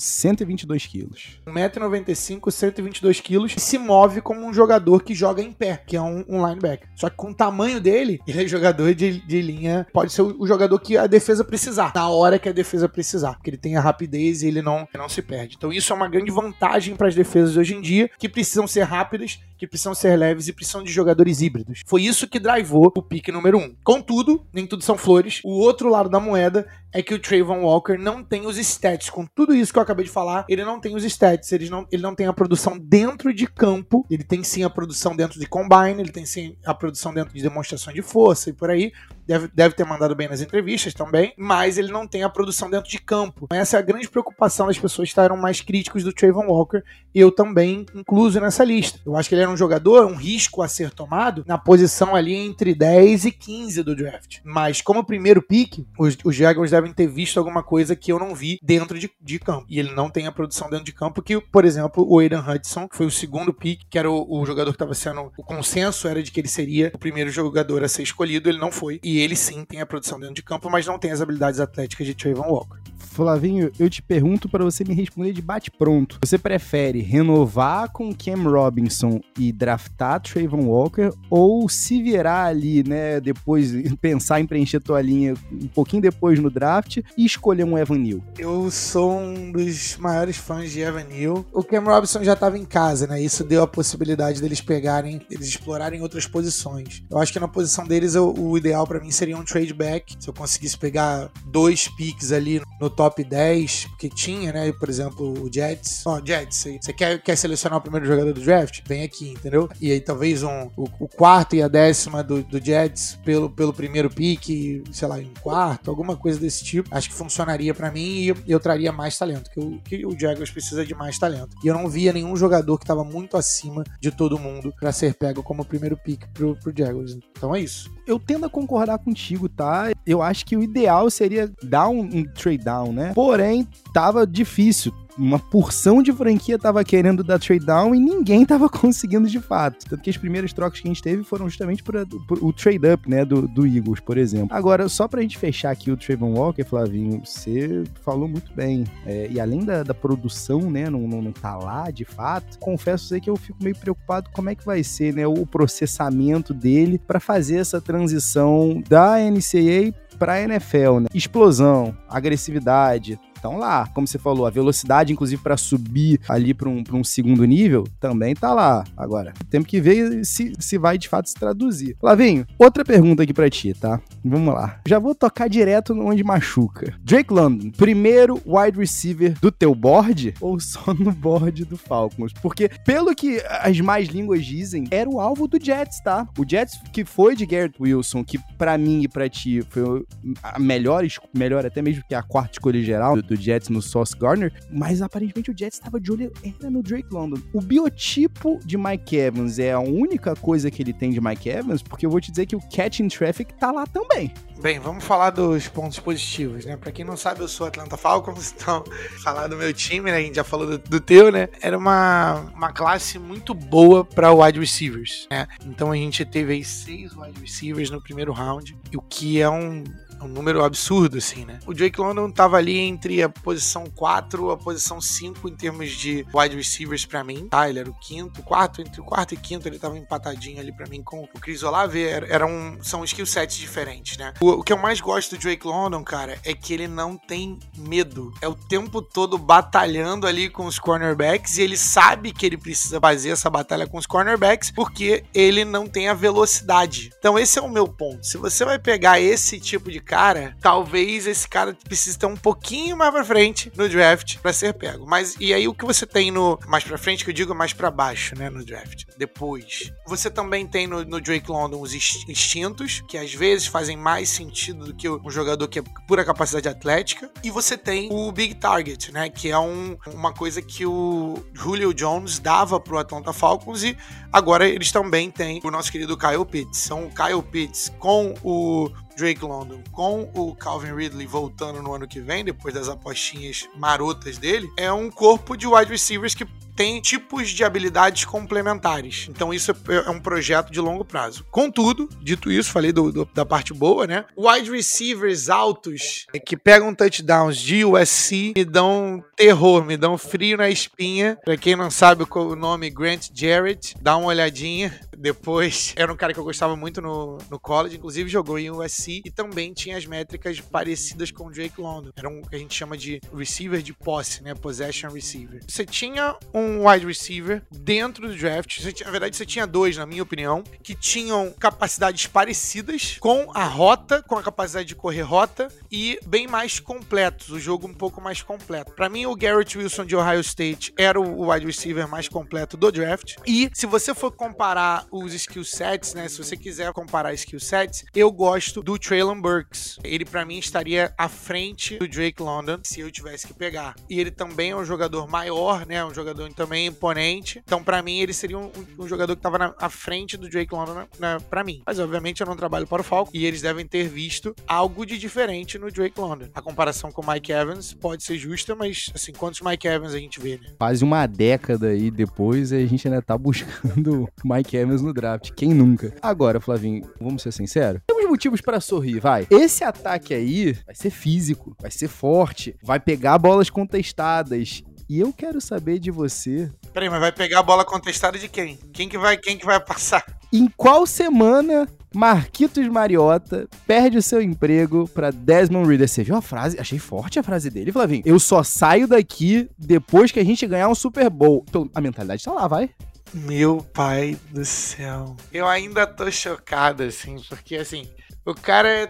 [0.00, 1.40] 122 quilos.
[1.46, 6.24] 1,95m, 122 quilos, se move como um jogador que joga em pé, que é um,
[6.28, 6.88] um linebacker.
[6.94, 10.36] Só que com o tamanho dele, ele é jogador de, de linha, pode ser o,
[10.40, 13.76] o, jogador que a defesa precisar, na hora que a defesa precisar, porque ele tem
[13.76, 15.56] a rapidez e ele não, não se perde.
[15.56, 18.82] Então isso é uma grande vantagem para as defesas hoje em dia, que precisam ser
[18.82, 21.82] rápidas, que precisam ser leves e precisam de jogadores híbridos.
[21.86, 23.60] Foi isso que drivou o pique número 1.
[23.60, 23.76] Um.
[23.84, 25.40] Contudo, nem tudo são flores.
[25.44, 29.10] O outro lado da moeda é que o Trayvon Walker não tem os stats.
[29.10, 31.86] Com tudo isso que eu acabei de falar, ele não tem os stats, ele não,
[31.90, 35.46] ele não tem a produção dentro de campo, ele tem sim a produção dentro de
[35.46, 38.92] combine, ele tem sim a produção dentro de demonstração de força e por aí.
[39.26, 42.90] Deve, deve ter mandado bem nas entrevistas também, mas ele não tem a produção dentro
[42.90, 43.46] de campo.
[43.52, 46.82] Essa é a grande preocupação das pessoas que estarem mais críticos do Trayvon Walker,
[47.14, 48.98] eu também incluso nessa lista.
[49.06, 52.34] Eu acho que ele era um jogador, um risco a ser tomado na posição ali
[52.34, 54.38] entre 10 e 15 do draft.
[54.42, 58.58] Mas como primeiro pick, os, os Jaguars ter visto alguma coisa que eu não vi
[58.62, 59.66] dentro de, de campo.
[59.68, 62.88] E ele não tem a produção dentro de campo que, por exemplo, o Aidan Hudson,
[62.88, 65.32] que foi o segundo pick, que era o, o jogador que estava sendo.
[65.36, 68.72] O consenso era de que ele seria o primeiro jogador a ser escolhido, ele não
[68.72, 69.00] foi.
[69.02, 72.06] E ele sim tem a produção dentro de campo, mas não tem as habilidades atléticas
[72.06, 72.80] de Trayvon Walker.
[73.10, 76.18] Flavinho, eu te pergunto para você me responder de bate-pronto.
[76.24, 83.20] Você prefere renovar com Cam Robinson e draftar Trayvon Walker ou se virar ali, né,
[83.20, 86.69] depois pensar em preencher tua linha um pouquinho depois no draft
[87.16, 88.20] e escolher um Evan Neal?
[88.38, 91.44] Eu sou um dos maiores fãs de Evan Neal.
[91.52, 93.20] O Cam Robinson já estava em casa, né?
[93.20, 97.02] Isso deu a possibilidade deles pegarem, eles explorarem outras posições.
[97.10, 100.16] Eu acho que na posição deles o, o ideal para mim seria um trade back.
[100.18, 104.72] Se eu conseguisse pegar dois picks ali no top 10, porque tinha, né?
[104.72, 106.06] Por exemplo, o Jets.
[106.06, 108.80] Ó, oh, Jets, você quer, quer selecionar o primeiro jogador do draft?
[108.86, 109.68] Vem aqui, entendeu?
[109.80, 113.72] E aí talvez um, o, o quarto e a décima do, do Jets pelo, pelo
[113.72, 116.88] primeiro pick, sei lá, em quarto, alguma coisa desse tipo.
[116.94, 120.18] Acho que funcionaria para mim e eu, eu, traria mais talento, que o, que o
[120.18, 121.56] Jaguars precisa de mais talento.
[121.62, 125.14] E eu não via nenhum jogador que estava muito acima de todo mundo para ser
[125.14, 127.16] pego como primeiro pick pro, pro Jaguars.
[127.36, 127.90] Então é isso.
[128.06, 129.90] Eu tendo a concordar contigo, tá?
[130.06, 133.12] Eu acho que o ideal seria dar um, um trade down, né?
[133.14, 138.68] Porém, tava difícil uma porção de franquia tava querendo dar trade down e ninguém tava
[138.70, 139.86] conseguindo de fato.
[139.88, 141.94] Tanto que as primeiras trocas que a gente teve foram justamente por,
[142.26, 144.48] por o trade up, né, do, do, Eagles, por exemplo.
[144.50, 148.84] Agora, só pra gente fechar aqui o Trayvon Walker, Flavinho, você falou muito bem.
[149.04, 153.20] É, e além da, da produção, né, não, não, não tá lá de fato, confesso
[153.20, 157.20] que eu fico meio preocupado como é que vai ser, né, o processamento dele para
[157.20, 161.06] fazer essa transição da NCAA para NFL, né?
[161.14, 163.86] Explosão, agressividade, estão lá.
[163.94, 168.34] Como você falou, a velocidade, inclusive, para subir ali para um, um segundo nível, também
[168.34, 168.84] tá lá.
[168.96, 171.96] Agora, temos que ver se, se vai de fato se traduzir.
[172.02, 174.00] Lavinho, outra pergunta aqui para ti, tá?
[174.24, 174.80] Vamos lá.
[174.86, 176.94] Já vou tocar direto onde machuca.
[177.02, 182.32] Drake London, primeiro wide receiver do teu board ou só no board do Falcons?
[182.42, 186.28] Porque, pelo que as mais línguas dizem, era o alvo do Jets, tá?
[186.38, 190.04] O Jets que foi de Garrett Wilson, que para mim e para ti foi
[190.42, 191.04] a melhor,
[191.34, 195.52] melhor até mesmo que a quarta escolha geral do Jets no Sauce Gardner, mas aparentemente
[195.52, 197.40] o Jets estava de olho era no Drake London.
[197.54, 201.80] O biotipo de Mike Evans é a única coisa que ele tem de Mike Evans,
[201.80, 204.34] porque eu vou te dizer que o catch in traffic tá lá também.
[204.60, 206.76] Bem, vamos falar dos pontos positivos, né?
[206.76, 208.84] Pra quem não sabe, eu sou Atlanta Falcons, então
[209.22, 210.18] falar do meu time, né?
[210.18, 211.48] A gente já falou do, do teu, né?
[211.62, 215.46] Era uma, uma classe muito boa para wide receivers, né?
[215.64, 219.84] Então a gente teve aí seis wide receivers no primeiro round, o que é um
[220.22, 221.58] um número absurdo, assim, né?
[221.66, 226.26] O Drake London tava ali entre a posição 4 a posição 5 em termos de
[226.34, 227.68] wide receivers para mim, tá?
[227.68, 230.88] Ele era o quinto, quarto, entre o quarto e quinto ele tava empatadinho ali para
[230.88, 234.34] mim com o Chris Olave, era, um, são skill sets diferentes, né?
[234.40, 237.58] O, o, que eu mais gosto do Drake London, cara, é que ele não tem
[237.76, 238.32] medo.
[238.40, 243.00] É o tempo todo batalhando ali com os cornerbacks e ele sabe que ele precisa
[243.00, 247.10] fazer essa batalha com os cornerbacks porque ele não tem a velocidade.
[247.18, 248.24] Então esse é o meu ponto.
[248.24, 252.96] Se você vai pegar esse tipo de cara, talvez esse cara precise ter um pouquinho
[252.96, 255.06] mais pra frente no draft para ser pego.
[255.06, 257.72] Mas e aí o que você tem no mais pra frente, que eu digo mais
[257.72, 259.92] para baixo, né, no draft, depois.
[260.08, 264.86] Você também tem no, no Drake London os instintos, que às vezes fazem mais sentido
[264.86, 267.30] do que um jogador que é pura capacidade atlética.
[267.44, 271.94] E você tem o Big Target, né, que é um, uma coisa que o Julio
[271.94, 273.96] Jones dava pro Atlanta Falcons e
[274.32, 276.80] agora eles também têm o nosso querido Kyle Pitts.
[276.80, 282.08] São o Kyle Pitts com o Drake London com o Calvin Ridley voltando no ano
[282.08, 286.46] que vem, depois das apostinhas marotas dele, é um corpo de wide receivers que
[286.80, 289.26] tem tipos de habilidades complementares.
[289.28, 289.74] Então isso é,
[290.06, 291.44] é um projeto de longo prazo.
[291.50, 294.24] Contudo, dito isso, falei do, do, da parte boa, né?
[294.34, 300.70] Wide receivers altos que pegam touchdowns de USC me dão terror, me dão frio na
[300.70, 301.38] espinha.
[301.44, 304.98] Pra quem não sabe o nome Grant Jarrett, dá uma olhadinha.
[305.18, 309.20] Depois, era um cara que eu gostava muito no, no college, inclusive jogou em USC
[309.22, 312.10] e também tinha as métricas parecidas com o Drake London.
[312.16, 314.54] Era um que a gente chama de receiver de posse, né?
[314.54, 315.60] Possession receiver.
[315.68, 318.80] Você tinha um wide receiver dentro do draft.
[318.80, 323.64] Você, na verdade, você tinha dois, na minha opinião, que tinham capacidades parecidas com a
[323.64, 328.20] rota, com a capacidade de correr rota e bem mais completos, o jogo um pouco
[328.20, 328.92] mais completo.
[328.92, 332.90] Para mim, o Garrett Wilson de Ohio State era o wide receiver mais completo do
[332.90, 333.36] draft.
[333.46, 336.28] E se você for comparar os skill sets, né?
[336.28, 339.98] Se você quiser comparar skill sets, eu gosto do Traylon Burks.
[340.04, 343.94] Ele para mim estaria à frente do Drake London se eu tivesse que pegar.
[344.08, 346.04] E ele também é um jogador maior, né?
[346.04, 347.62] Um jogador também imponente.
[347.64, 351.06] Então para mim ele seria um, um jogador que tava à frente do Drake London
[351.18, 351.80] né, para mim.
[351.86, 355.16] Mas obviamente eu não trabalho para o Falcon e eles devem ter visto algo de
[355.16, 356.48] diferente no Drake London.
[356.54, 360.18] A comparação com o Mike Evans pode ser justa, mas assim, quantos Mike Evans a
[360.18, 360.68] gente vê, né?
[360.78, 365.52] Quase uma década aí depois a gente ainda tá buscando Mike Evans no draft.
[365.56, 366.14] Quem nunca?
[366.20, 368.02] Agora, Flavinho, vamos ser sinceros?
[368.06, 369.46] Temos motivos para sorrir, vai.
[369.50, 374.82] Esse ataque aí vai ser físico, vai ser forte, vai pegar bolas contestadas.
[375.10, 376.70] E eu quero saber de você.
[376.92, 378.78] Peraí, mas vai pegar a bola contestada de quem?
[378.92, 380.24] Quem que vai, quem que vai passar?
[380.52, 386.08] Em qual semana Marquitos Mariota perde o seu emprego para Desmond Reader.
[386.08, 386.78] Você viu a frase?
[386.78, 388.22] Achei forte a frase dele, Flavinho.
[388.24, 391.64] Eu só saio daqui depois que a gente ganhar um Super Bowl.
[391.68, 392.88] Então, a mentalidade tá lá, vai.
[393.34, 395.36] Meu pai do céu.
[395.52, 398.08] Eu ainda tô chocado, assim, porque assim,
[398.44, 399.06] o cara é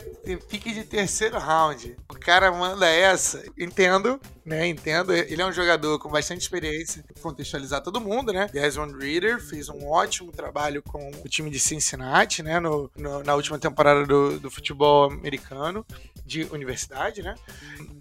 [0.49, 1.97] pique de terceiro round.
[2.09, 3.43] O cara manda essa.
[3.59, 4.67] Entendo, né?
[4.67, 5.13] Entendo.
[5.13, 7.05] Ele é um jogador com bastante experiência.
[7.23, 8.49] Contextualizar todo mundo, né?
[8.53, 12.59] Desmond Reader fez um ótimo trabalho com o time de Cincinnati, né?
[12.59, 15.87] No, no, na última temporada do, do futebol americano
[16.31, 17.35] de universidade, né?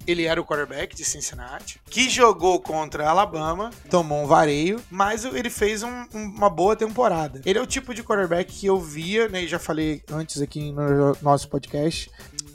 [0.05, 5.49] Ele era o quarterback de Cincinnati, que jogou contra Alabama, tomou um vareio, mas ele
[5.49, 7.41] fez um, uma boa temporada.
[7.43, 9.47] Ele é o tipo de quarterback que eu via, né?
[9.47, 12.09] Já falei antes aqui no nosso podcast,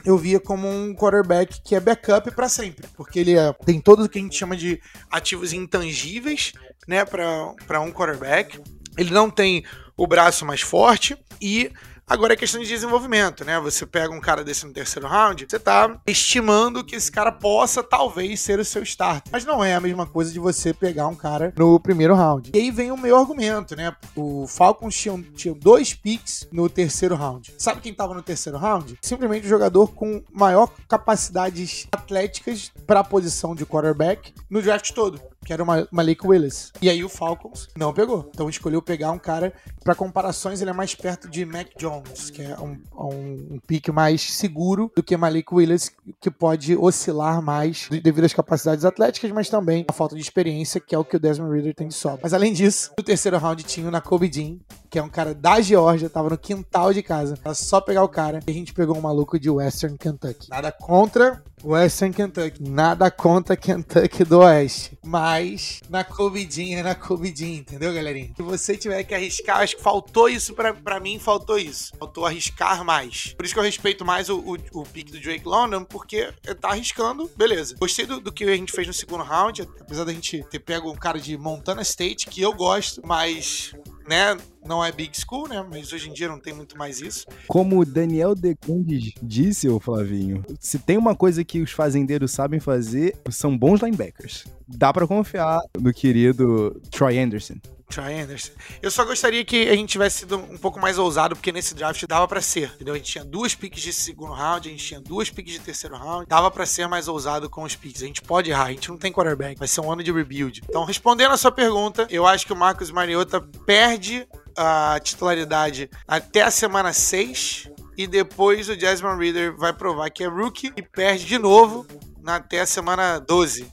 [0.04, 4.04] eu via como um quarterback que é backup para sempre, porque ele é, tem todo
[4.04, 6.52] o que a gente chama de ativos intangíveis,
[6.86, 8.60] né, para um quarterback.
[8.96, 9.64] Ele não tem
[9.96, 11.70] o braço mais forte e
[12.06, 13.58] Agora é questão de desenvolvimento, né?
[13.60, 17.82] Você pega um cara desse no terceiro round, você tá estimando que esse cara possa
[17.82, 19.32] talvez ser o seu starter.
[19.32, 22.50] Mas não é a mesma coisa de você pegar um cara no primeiro round.
[22.54, 23.96] E aí vem o meu argumento, né?
[24.14, 27.54] O Falcons tinha, tinha dois picks no terceiro round.
[27.56, 28.98] Sabe quem tava no terceiro round?
[29.00, 35.20] Simplesmente o jogador com maior capacidades atléticas para a posição de quarterback no draft todo
[35.44, 36.72] que era o Malik Willis.
[36.80, 38.30] E aí o Falcons não pegou.
[38.32, 39.52] Então escolheu pegar um cara,
[39.82, 43.92] para comparações, ele é mais perto de Mac Jones, que é um, um, um pique
[43.92, 49.48] mais seguro do que Malik Willis, que pode oscilar mais devido às capacidades atléticas, mas
[49.48, 52.20] também a falta de experiência, que é o que o Desmond Reader tem de sobra.
[52.22, 54.56] Mas além disso, no terceiro round tinha o Nakobe Dean,
[54.94, 57.36] que é um cara da Geórgia, tava no quintal de casa.
[57.44, 60.48] Era só pegar o cara e a gente pegou um maluco de Western Kentucky.
[60.48, 62.62] Nada contra Western Kentucky.
[62.62, 64.96] Nada contra Kentucky do Oeste.
[65.02, 68.30] Mas na Covidinha, na Covidinha, entendeu, galerinha?
[68.36, 71.92] Se você tiver que arriscar, acho que faltou isso pra, pra mim, faltou isso.
[71.98, 73.34] Faltou arriscar mais.
[73.36, 76.68] Por isso que eu respeito mais o, o, o pique do Drake London, porque tá
[76.68, 77.74] arriscando, beleza.
[77.80, 80.88] Gostei do, do que a gente fez no segundo round, apesar da gente ter pego
[80.88, 83.74] um cara de Montana State, que eu gosto, mas
[84.06, 84.36] né?
[84.64, 85.64] Não é big school, né?
[85.68, 87.26] Mas hoje em dia não tem muito mais isso.
[87.46, 92.60] Como o Daniel Decondes disse, ô Flavinho, se tem uma coisa que os fazendeiros sabem
[92.60, 94.44] fazer, são bons linebackers.
[94.66, 97.56] Dá para confiar no querido Troy Anderson.
[97.88, 98.52] Troy Anderson.
[98.82, 102.04] Eu só gostaria que a gente tivesse sido um pouco mais ousado, porque nesse draft
[102.06, 102.94] dava para ser, entendeu?
[102.94, 105.96] A gente tinha duas picks de segundo round, a gente tinha duas picks de terceiro
[105.96, 108.02] round, dava para ser mais ousado com os picks.
[108.02, 110.62] A gente pode errar, a gente não tem quarterback, vai ser um ano de rebuild.
[110.68, 116.42] Então, respondendo a sua pergunta, eu acho que o Marcos Mariota perde a titularidade até
[116.42, 121.24] a semana 6 e depois o Jasmine Reader vai provar que é rookie e perde
[121.24, 121.86] de novo
[122.26, 123.72] até a semana 12.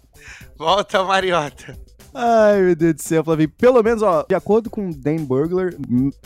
[0.58, 1.80] Volta, Mariota.
[2.13, 3.50] Ai, meu Deus do céu, Flavinho.
[3.58, 5.74] Pelo menos, ó, de acordo com o Dan Burglar,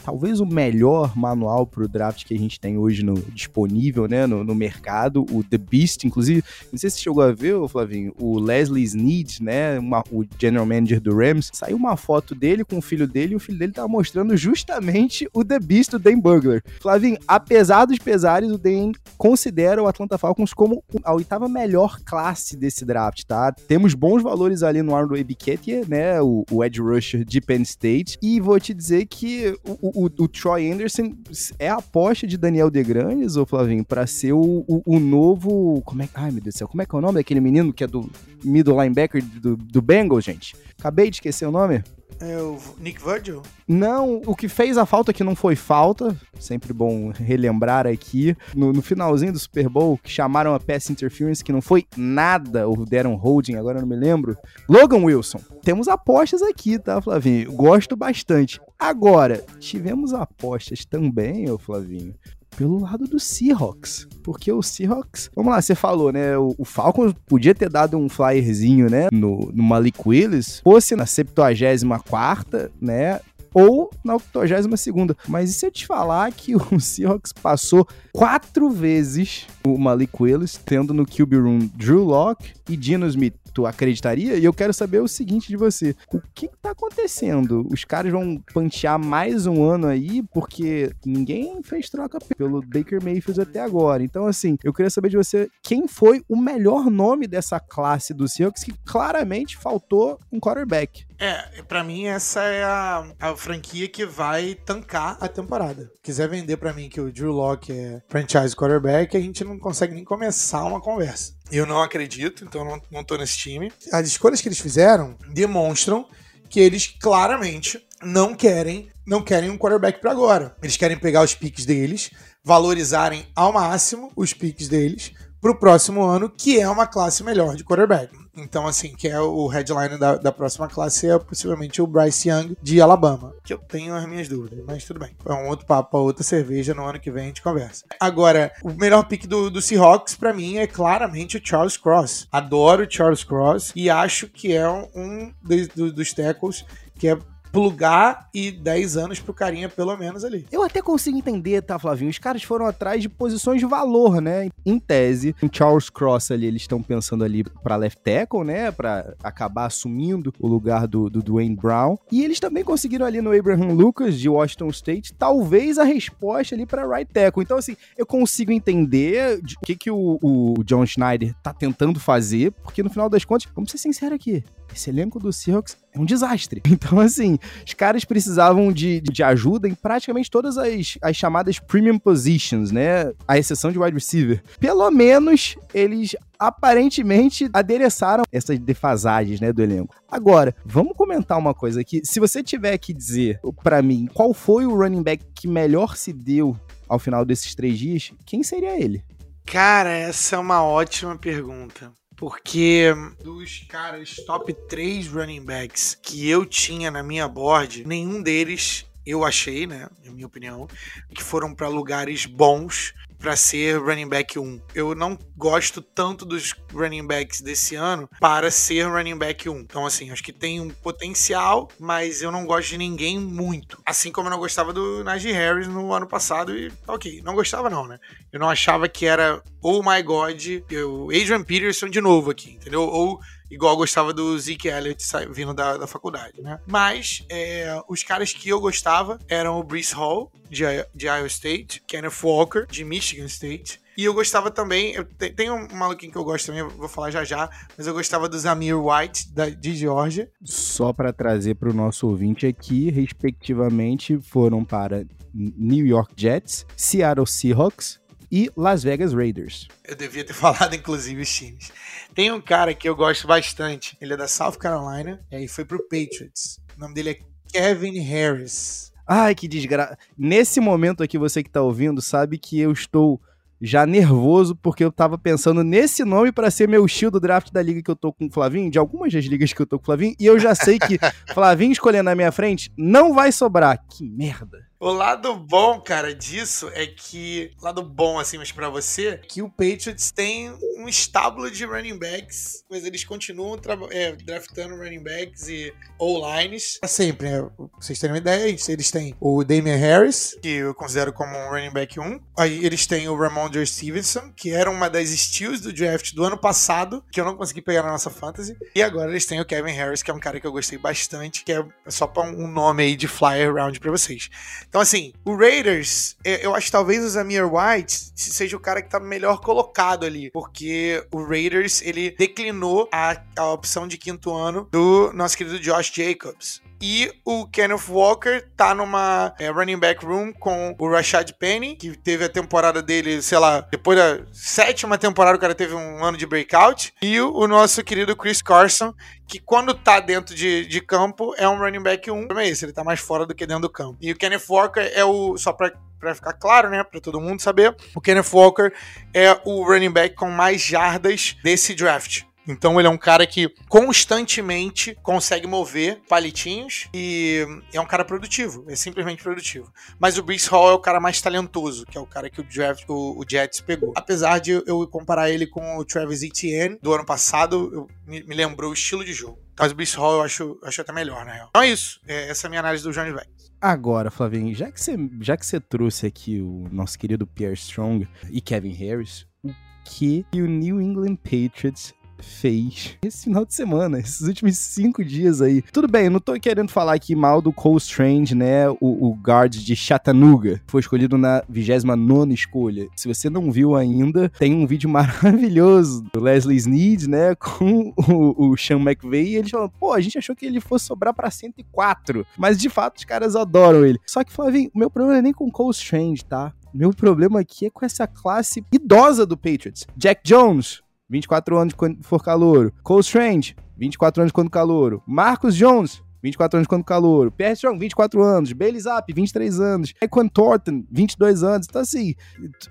[0.04, 4.44] talvez o melhor manual pro draft que a gente tem hoje no, disponível, né, no,
[4.44, 8.40] no mercado, o The Beast, inclusive, não sei se você chegou a ver, Flavinho, o
[8.40, 12.82] Leslie Snead, né, uma, o general manager do Rams, saiu uma foto dele com o
[12.82, 16.64] filho dele e o filho dele tava mostrando justamente o The Beast do Dan Burglar.
[16.82, 22.58] Flavinho, apesar dos pesares, o Dan considera o Atlanta Falcons como a oitava melhor classe
[22.58, 23.52] desse draft, tá?
[23.52, 27.62] Temos bons valores ali no Arnold Ebiquet e né, o, o Edge Rusher de Penn
[27.64, 28.18] State.
[28.22, 31.14] E vou te dizer que o, o, o Troy Anderson
[31.60, 35.82] é a aposta de Daniel DeGrandes, ô Flavinho, pra ser o, o, novo.
[35.86, 37.74] Como é, ai, meu Deus do céu, como é que é o nome daquele menino
[37.74, 38.10] que é do
[38.46, 40.56] middle linebacker do, do Bengals, gente?
[40.80, 41.84] Acabei de esquecer o nome.
[42.20, 43.42] É o Nick Virgil?
[43.68, 48.72] Não, o que fez a falta que não foi falta, sempre bom relembrar aqui, no,
[48.72, 52.86] no, finalzinho do Super Bowl, que chamaram a pass interference, que não foi nada, ou
[52.86, 54.38] deram holding, agora não me lembro.
[54.70, 55.40] Logan Wilson.
[55.62, 57.52] Temos apostas aqui, tá, Flavinho?
[57.52, 58.62] Gosto bastante.
[58.80, 62.16] Agora, tivemos apostas também, ô Flavinho,
[62.56, 64.08] pelo lado do Seahawks.
[64.24, 66.38] Porque o Seahawks, vamos lá, você falou, né?
[66.38, 69.08] O, o Falcons podia ter dado um flyerzinho, né?
[69.12, 73.20] No, no Malik Willis, fosse na 74, né?
[73.56, 75.16] ou na 82 segunda.
[75.30, 80.58] Mas e se eu te falar que o Seahawks passou quatro vezes o Malik Willis,
[80.58, 83.45] tendo no QB Room Drew Locke e Dino Smith?
[83.56, 84.36] Tu acreditaria?
[84.36, 85.96] E eu quero saber o seguinte de você.
[86.12, 87.66] O que, que tá acontecendo?
[87.72, 93.40] Os caras vão pantear mais um ano aí, porque ninguém fez troca pelo Baker Mayfield
[93.40, 94.04] até agora.
[94.04, 98.28] Então, assim, eu queria saber de você quem foi o melhor nome dessa classe do
[98.28, 101.05] Seahawks que claramente faltou um quarterback.
[101.26, 105.92] É, para mim essa é a, a franquia que vai tancar a temporada.
[106.04, 109.96] Quiser vender para mim que o Drew Locke é franchise quarterback, a gente não consegue
[109.96, 111.34] nem começar uma conversa.
[111.52, 113.72] Eu não acredito, então não, não tô nesse time.
[113.92, 116.08] As escolhas que eles fizeram demonstram
[116.48, 120.56] que eles claramente não querem não querem um quarterback para agora.
[120.62, 122.12] Eles querem pegar os piques deles,
[122.44, 125.12] valorizarem ao máximo os piques deles
[125.42, 128.12] para o próximo ano, que é uma classe melhor de quarterback.
[128.38, 132.56] Então, assim, que é o headline da, da próxima classe é possivelmente o Bryce Young
[132.62, 133.34] de Alabama.
[133.44, 135.16] Que eu tenho as minhas dúvidas, mas tudo bem.
[135.26, 136.74] É um outro papo, outra cerveja.
[136.74, 137.86] No ano que vem a gente conversa.
[138.00, 142.28] Agora, o melhor pick do, do Seahawks, para mim, é claramente o Charles Cross.
[142.32, 146.66] Adoro o Charles Cross e acho que é um dos, dos tackles
[146.98, 147.18] que é
[147.56, 150.46] plugar e 10 anos pro carinha, pelo menos ali.
[150.52, 152.12] Eu até consigo entender, tá, Flavinho?
[152.12, 154.50] Os caras foram atrás de posições de valor, né?
[154.66, 158.72] Em tese, em Charles Cross ali, eles estão pensando ali pra left tackle, né?
[158.72, 161.98] Pra acabar assumindo o lugar do, do Dwayne Brown.
[162.12, 166.66] E eles também conseguiram ali no Abraham Lucas, de Washington State, talvez a resposta ali
[166.66, 167.42] pra right tackle.
[167.42, 172.52] Então, assim, eu consigo entender o que, que o, o John Schneider tá tentando fazer,
[172.52, 176.06] porque no final das contas, vamos ser sinceros aqui, esse elenco do Seahawks é um
[176.06, 176.62] desastre.
[176.76, 181.98] Então, assim, os caras precisavam de, de ajuda em praticamente todas as, as chamadas premium
[181.98, 183.12] positions, né?
[183.28, 184.42] A exceção de wide receiver.
[184.60, 189.96] Pelo menos eles aparentemente adereçaram essas defasagens, né, do elenco.
[190.10, 192.02] Agora, vamos comentar uma coisa aqui.
[192.04, 196.12] Se você tiver que dizer para mim qual foi o running back que melhor se
[196.12, 199.04] deu ao final desses três dias, quem seria ele?
[199.46, 201.92] Cara, essa é uma ótima pergunta.
[202.16, 208.86] Porque dos caras top 3 running backs que eu tinha na minha board, nenhum deles
[209.06, 210.68] eu achei, né, na minha opinião,
[211.14, 212.94] que foram para lugares bons
[213.26, 214.62] para ser running back 1.
[214.76, 219.62] Eu não gosto tanto dos running backs desse ano para ser running back 1.
[219.62, 223.82] Então, assim, acho que tem um potencial, mas eu não gosto de ninguém muito.
[223.84, 227.68] Assim como eu não gostava do Najee Harris no ano passado e, ok, não gostava
[227.68, 227.98] não, né?
[228.32, 230.40] Eu não achava que era, oh my god,
[230.88, 232.84] o Adrian Peterson de novo aqui, entendeu?
[232.84, 236.60] Ou igual gostava do Zeke Elliott vindo da, da faculdade, né?
[236.66, 241.84] Mas é, os caras que eu gostava eram o Brees Hall, de, de Iowa State,
[241.88, 246.18] Kenneth Walker, de Michigan State, e eu gostava também, eu te, tem um maluquinho que
[246.18, 249.74] eu gosto também, vou falar já já, mas eu gostava do Zamir White, da, de
[249.74, 250.30] Georgia.
[250.44, 257.26] Só para trazer para o nosso ouvinte aqui, respectivamente, foram para New York Jets, Seattle
[257.26, 258.00] Seahawks,
[258.32, 259.68] e Las Vegas Raiders.
[259.84, 261.72] Eu devia ter falado, inclusive, os times.
[262.14, 263.98] Tem um cara que eu gosto bastante.
[264.00, 266.60] Ele é da South Carolina e aí foi pro Patriots.
[266.78, 267.20] O nome dele é
[267.52, 268.92] Kevin Harris.
[269.08, 269.98] Ai, que desgraça.
[270.18, 273.22] Nesse momento aqui, você que tá ouvindo, sabe que eu estou
[273.62, 277.62] já nervoso porque eu tava pensando nesse nome para ser meu estilo do draft da
[277.62, 279.84] liga que eu tô com o Flavinho, de algumas das ligas que eu tô com
[279.84, 280.98] o Flavinho, e eu já sei que
[281.34, 283.84] Flavinho escolhendo na minha frente não vai sobrar.
[283.90, 284.66] Que merda.
[284.80, 287.52] O lado bom, cara, disso é que.
[287.62, 292.64] Lado bom, assim, mas pra você, que o Patriots tem um estábulo de running backs,
[292.70, 293.58] mas eles continuam
[293.90, 296.80] é, draftando running backs e O-lines.
[296.86, 297.42] Sempre, né?
[297.42, 301.50] Pra vocês terem uma ideia, eles têm o Damian Harris, que eu considero como um
[301.50, 302.20] running back 1.
[302.38, 306.38] Aí eles têm o Ramondre Stevenson, que era uma das steals do draft do ano
[306.38, 308.58] passado, que eu não consegui pegar na nossa fantasy.
[308.76, 311.46] E agora eles têm o Kevin Harris, que é um cara que eu gostei bastante,
[311.46, 314.30] que é só pra um nome aí de flyer round pra vocês.
[314.76, 318.90] Então, assim, o Raiders, eu acho que talvez o Zamir White seja o cara que
[318.90, 324.68] tá melhor colocado ali, porque o Raiders, ele declinou a, a opção de quinto ano
[324.70, 326.62] do nosso querido Josh Jacobs.
[326.82, 331.98] E o Kenneth Walker tá numa é, running back room com o Rashad Penny, que
[331.98, 336.18] teve a temporada dele, sei lá, depois da sétima temporada o cara teve um ano
[336.18, 336.94] de breakout.
[337.02, 338.94] E o, nosso querido Chris Carson,
[339.28, 342.28] que quando tá dentro de, de campo é um running back 1.
[342.38, 343.98] É esse, ele tá mais fora do que dentro do campo.
[344.02, 347.42] E o Kenneth Walker é o, só pra para ficar claro, né, para todo mundo
[347.42, 348.72] saber, o Kenneth Walker
[349.12, 352.25] é o running back com mais jardas desse draft.
[352.48, 358.66] Então ele é um cara que constantemente consegue mover palitinhos e é um cara produtivo,
[358.68, 359.72] é simplesmente produtivo.
[360.00, 362.44] Mas o Brees Hall é o cara mais talentoso, que é o cara que o,
[362.44, 363.94] draft, o, o Jets pegou.
[363.96, 368.36] Apesar de eu comparar ele com o Travis Etienne do ano passado, eu, me, me,
[368.36, 369.40] lembrou o estilo de jogo.
[369.58, 371.48] Mas o Brees Hall eu acho, acho até melhor, na real.
[371.50, 372.00] Então é isso.
[372.08, 373.28] É, essa é a minha análise do Johnny Beck.
[373.60, 378.08] Agora, Flavinho, já que você já que você trouxe aqui o nosso querido Pierre Strong
[378.30, 379.52] e Kevin Harris, o
[379.84, 385.62] que o New England Patriots fez esse final de semana, esses últimos cinco dias aí.
[385.62, 388.70] Tudo bem, não tô querendo falar aqui mal do Cole Strange, né?
[388.70, 390.62] O, o guard de Chattanooga.
[390.68, 392.88] Foi escolhido na 29 escolha.
[392.96, 397.36] Se você não viu ainda, tem um vídeo maravilhoso do Leslie Snead, né?
[397.36, 399.30] Com o, o Sean McVay.
[399.30, 402.26] E eles falam, pô, a gente achou que ele fosse sobrar pra 104.
[402.38, 404.00] Mas de fato, os caras adoram ele.
[404.06, 406.54] Só que, Flavinho, o meu problema é nem com Cole Strange, tá?
[406.74, 409.88] Meu problema aqui é com essa classe idosa do Patriots.
[409.96, 412.74] Jack Jones, 24 anos quando for calouro.
[412.84, 415.04] Cole Strange, 24 anos quando calouro.
[415.08, 417.32] Marcus Jones, 24 anos quando calouro.
[417.32, 418.52] Pierre Strong, 24 anos.
[418.52, 419.94] Bailey Zapp, 23 anos.
[420.02, 421.68] Equan Thornton, 22 anos.
[421.70, 422.16] Então, assim,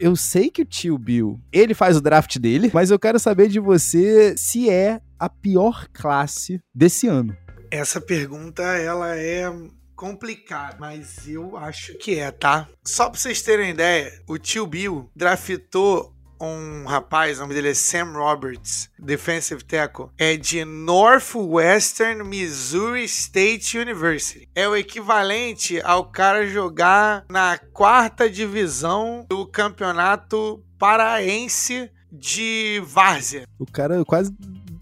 [0.01, 3.49] eu sei que o tio Bill, ele faz o draft dele, mas eu quero saber
[3.49, 7.37] de você se é a pior classe desse ano.
[7.71, 9.51] Essa pergunta, ela é
[9.95, 12.69] complicada, mas eu acho que é, tá?
[12.85, 17.75] Só pra vocês terem ideia, o tio Bill draftou um rapaz, o nome dele é
[17.75, 24.49] Sam Roberts, defensive tackle, é de Northwestern Missouri State University.
[24.55, 33.47] É o equivalente ao cara jogar na quarta divisão do campeonato paraense de várzea.
[33.59, 34.33] O cara quase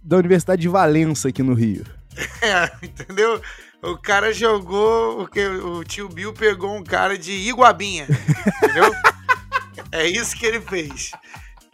[0.03, 1.85] da Universidade de Valença aqui no Rio.
[2.43, 3.41] É, entendeu?
[3.83, 8.07] O cara jogou, porque o tio Bill pegou um cara de Iguabinha,
[8.63, 8.93] entendeu?
[9.93, 11.13] é isso que ele fez.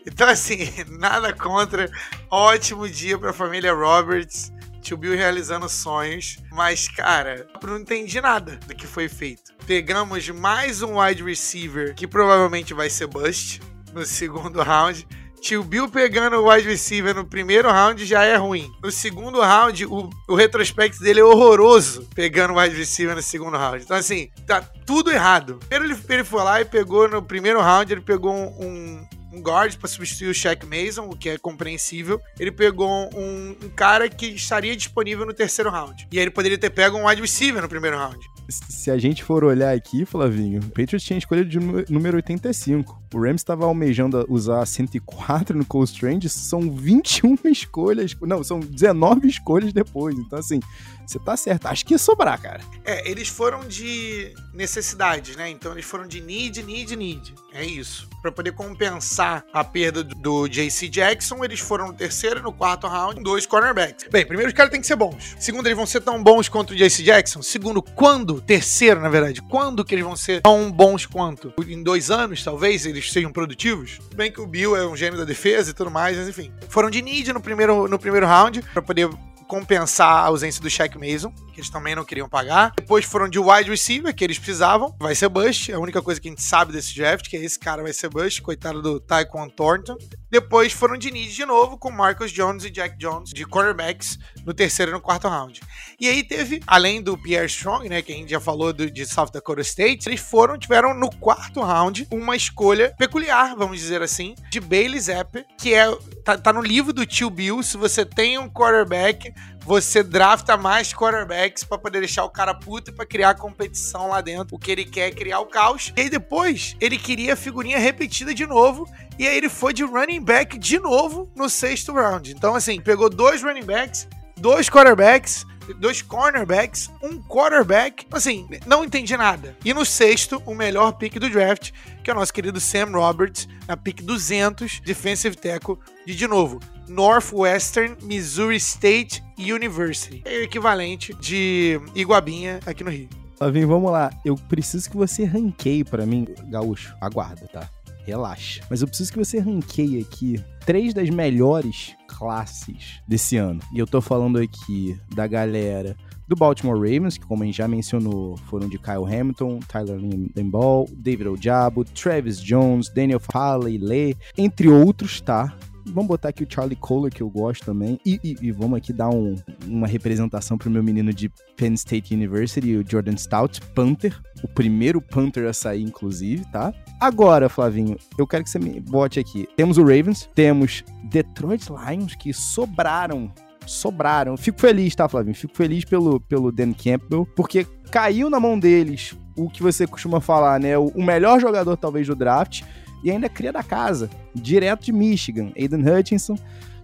[0.05, 0.59] Então, assim,
[0.99, 1.91] nada contra.
[2.31, 4.53] Ótimo dia pra família Roberts.
[4.83, 6.39] Tio Bill realizando sonhos.
[6.51, 9.53] Mas, cara, eu não entendi nada do que foi feito.
[9.67, 13.61] Pegamos mais um wide receiver que provavelmente vai ser bust
[13.93, 15.07] no segundo round.
[15.41, 18.71] Tio Bill pegando o wide receiver no primeiro round já é ruim.
[18.83, 23.57] No segundo round, o, o retrospecto dele é horroroso, pegando o wide receiver no segundo
[23.57, 23.83] round.
[23.85, 25.59] Então, assim, tá tudo errado.
[25.69, 29.77] Primeiro ele, ele foi lá e pegou no primeiro round, ele pegou um, um guard
[29.77, 32.21] para substituir o Shaq Mason, o que é compreensível.
[32.39, 36.07] Ele pegou um, um, cara que estaria disponível no terceiro round.
[36.11, 38.19] E aí ele poderia ter pego um wide receiver no primeiro round.
[38.49, 41.59] Se a gente for olhar aqui, Flavinho, o Patriots tinha escolha de
[41.91, 43.03] número 85.
[43.15, 49.29] O Rams estava almejando usar 104 no Cole Strange, são 21 escolhas, não, são 19
[49.29, 50.19] escolhas depois.
[50.19, 50.61] Então, assim,
[51.09, 51.67] você tá certo.
[51.67, 52.61] Acho que ia sobrar, cara.
[52.85, 55.49] É, eles foram de necessidades, né?
[55.49, 57.35] Então eles foram de need, need, need.
[57.53, 58.09] É isso.
[58.21, 62.87] Para poder compensar a perda do, JC Jackson, eles foram no terceiro e no quarto
[62.87, 64.07] round, dois cornerbacks.
[64.11, 65.35] Bem, primeiro os caras têm que ser bons.
[65.39, 67.43] Segundo, eles vão ser tão bons quanto o JC Jackson.
[67.43, 68.41] Segundo, quando?
[68.41, 71.55] Terceiro, na verdade, quando que eles vão ser tão bons quanto?
[71.67, 73.99] Em dois anos, talvez, eles sejam produtivos?
[74.15, 76.53] Bem que o Bill é um gênio da defesa e tudo mais, mas enfim.
[76.69, 79.09] Foram de need no primeiro, no primeiro round para poder
[79.49, 82.73] compensar a ausência do Shaq Mason, que eles também não queriam pagar.
[82.77, 84.95] Depois foram de wide receiver, que eles precisavam.
[85.01, 85.73] Vai ser bust.
[85.73, 87.93] É a única coisa que a gente sabe desse draft, que é esse cara vai
[87.93, 88.41] ser bust.
[88.43, 89.97] Coitado do Tyquan Thornton.
[90.31, 94.53] Depois foram de need de novo, com Marcus Jones e Jack Jones, de cornerbacks, no
[94.53, 95.61] terceiro e no quarto round.
[95.99, 99.07] E aí teve, além do Pierre Strong, né, que a gente já falou do, de
[99.07, 104.35] South Dakota State, eles foram, tiveram no quarto round uma escolha peculiar, vamos dizer assim,
[104.51, 105.87] de Bailey Zapp, que é,
[106.23, 109.33] tá, tá no livro do tio Bill, se você tem um quarterback,
[109.69, 114.21] você drafta mais quarterbacks para poder deixar o cara puto e pra criar competição lá
[114.23, 114.57] dentro.
[114.57, 115.93] O que ele quer é criar o caos.
[115.95, 118.89] E aí depois, ele queria a figurinha repetida de novo.
[119.19, 122.33] E aí ele foi de running back de novo no sexto round.
[122.33, 128.07] Então, assim, pegou dois running backs, dois quarterbacks, dois cornerbacks, um quarterback.
[128.11, 129.57] Assim, não entendi nada.
[129.65, 131.73] E no sexto, o melhor pick do draft,
[132.03, 136.59] que é o nosso querido Sam Roberts, na pick 200, defensive tackle, de de novo,
[136.89, 140.23] Northwestern Missouri State University.
[140.25, 143.09] É o equivalente de Iguabinha aqui no Rio.
[143.37, 144.11] Flavinho, vamos lá.
[144.25, 146.95] Eu preciso que você ranqueie para mim, Gaúcho.
[147.01, 147.69] Aguarda, tá?
[148.05, 148.63] Relaxa.
[148.69, 153.61] Mas eu preciso que você ranqueie aqui três das melhores classes desse ano.
[153.73, 155.97] E eu tô falando aqui da galera
[156.29, 159.99] do Baltimore Ravens, que como a gente já mencionou, foram de Kyle Hamilton, Tyler
[160.37, 163.21] Limbaugh, David Ojabo, Travis Jones, Daniel
[163.63, 165.57] Lee, entre outros, tá?
[165.89, 167.99] Vamos botar aqui o Charlie Kohler, que eu gosto também.
[168.05, 169.35] E, e, e vamos aqui dar um,
[169.67, 174.19] uma representação pro meu menino de Penn State University, o Jordan Stout, Panther.
[174.43, 176.73] O primeiro Panther a sair, inclusive, tá?
[177.01, 179.49] Agora, Flavinho, eu quero que você me bote aqui.
[179.57, 183.33] Temos o Ravens, temos Detroit Lions, que sobraram
[183.69, 184.37] sobraram.
[184.37, 185.35] Fico feliz, tá, Flavinho?
[185.35, 190.21] Fico feliz pelo, pelo Dan Campbell, porque caiu na mão deles o que você costuma
[190.21, 190.77] falar, né?
[190.77, 192.63] O, melhor jogador, talvez, do draft,
[193.03, 196.37] e ainda cria da casa, direto de Michigan, Aiden Hutchinson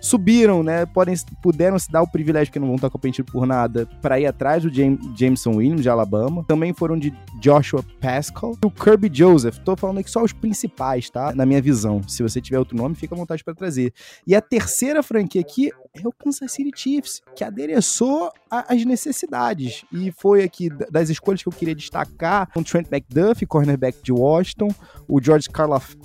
[0.05, 0.85] subiram, né?
[0.85, 4.27] Podem, puderam se dar o privilégio, porque não vão estar competindo por nada, para ir
[4.27, 6.45] atrás do James, Jameson Williams de Alabama.
[6.47, 9.59] Também foram de Joshua Pascal e o Kirby Joseph.
[9.59, 11.35] Tô falando aqui só os principais, tá?
[11.35, 12.03] Na minha visão.
[12.07, 13.93] Se você tiver outro nome, fica à vontade para trazer.
[14.27, 19.85] E a terceira franquia aqui é o Kansas City Chiefs, que adereçou as necessidades.
[19.93, 24.69] E foi aqui das escolhas que eu queria destacar: o Trent McDuffie, cornerback de Washington,
[25.09, 25.49] o George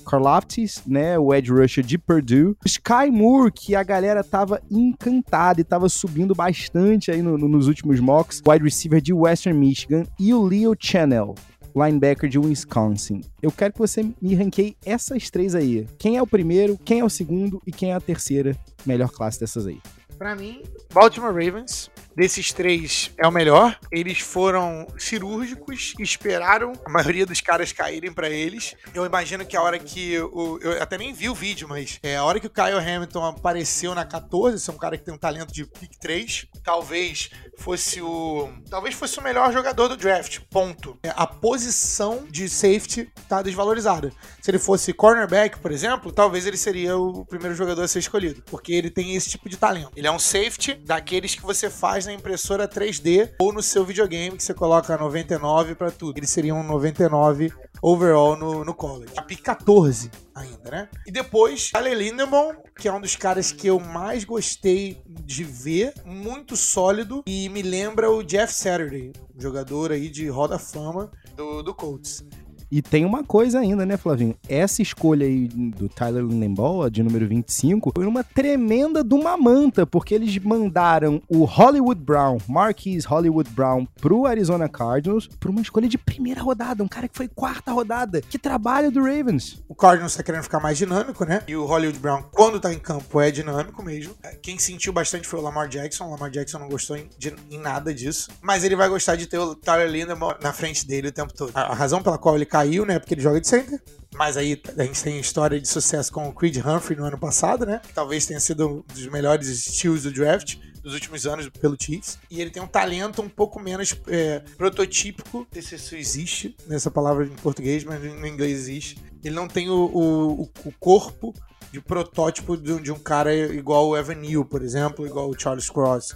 [0.05, 5.63] Karlaftis, né, o edge rusher de Purdue, Sky Moore, que a galera tava encantada e
[5.63, 10.33] tava subindo bastante aí no, no, nos últimos mocks, wide receiver de Western Michigan, e
[10.33, 11.33] o Leo Channel,
[11.75, 13.21] linebacker de Wisconsin.
[13.41, 15.87] Eu quero que você me ranqueie essas três aí.
[15.97, 18.55] Quem é o primeiro, quem é o segundo e quem é a terceira
[18.85, 19.79] melhor classe dessas aí?
[20.17, 20.63] Para mim,
[20.93, 21.89] Baltimore Ravens,
[22.19, 23.79] desses três é o melhor.
[23.89, 28.75] Eles foram cirúrgicos, esperaram a maioria dos caras caírem para eles.
[28.93, 32.17] Eu imagino que a hora que o, eu até nem vi o vídeo, mas é
[32.17, 35.13] a hora que o Kyle Hamilton apareceu na 14, esse é um cara que tem
[35.13, 40.39] um talento de pick 3, talvez fosse o talvez fosse o melhor jogador do draft.
[40.49, 40.99] Ponto.
[41.03, 44.11] É, a posição de safety tá desvalorizada.
[44.41, 48.43] Se ele fosse cornerback, por exemplo, talvez ele seria o primeiro jogador a ser escolhido,
[48.47, 49.91] porque ele tem esse tipo de talento.
[49.95, 54.35] Ele é um safety daqueles que você faz na impressora 3D ou no seu videogame
[54.35, 56.17] que você coloca 99 para tudo.
[56.17, 59.13] Ele seria um 99 overall no, no college.
[59.15, 60.89] A pick 14 ainda, né?
[61.05, 65.93] E depois, Ale Lindemann, que é um dos caras que eu mais gostei de ver,
[66.03, 71.75] muito sólido e me lembra o Jeff Saturday, jogador aí de roda fama do, do
[71.75, 72.23] Colts.
[72.71, 74.35] E tem uma coisa ainda, né, Flavinho?
[74.47, 79.85] Essa escolha aí do Tyler Lindenball, de número 25, foi uma tremenda de uma manta,
[79.85, 85.87] porque eles mandaram o Hollywood Brown, Marquise Hollywood Brown, pro Arizona Cardinals, por uma escolha
[85.87, 88.21] de primeira rodada, um cara que foi quarta rodada.
[88.21, 89.63] Que trabalho do Ravens.
[89.67, 91.41] O Cardinals tá querendo ficar mais dinâmico, né?
[91.47, 94.13] E o Hollywood Brown, quando tá em campo, é dinâmico mesmo.
[94.41, 96.05] Quem sentiu bastante foi o Lamar Jackson.
[96.05, 98.29] O Lamar Jackson não gostou em, de, em nada disso.
[98.41, 101.51] Mas ele vai gostar de ter o Tyler Lindenball na frente dele o tempo todo.
[101.53, 102.99] A, a razão pela qual ele caiu, né?
[102.99, 103.81] Porque ele joga de center.
[104.13, 107.65] Mas aí a gente tem história de sucesso com o Creed Humphrey no ano passado,
[107.65, 107.79] né?
[107.85, 112.17] Que talvez tenha sido um dos melhores estilos do draft dos últimos anos pelo Chiefs.
[112.29, 115.39] E ele tem um talento um pouco menos é, prototípico.
[115.39, 118.97] Não sei se isso existe nessa palavra em português, mas no inglês existe.
[119.23, 121.33] Ele não tem o, o, o corpo
[121.71, 125.69] de protótipo de, de, um cara igual o Evan Neal, por exemplo, igual o Charles
[125.69, 126.15] Cross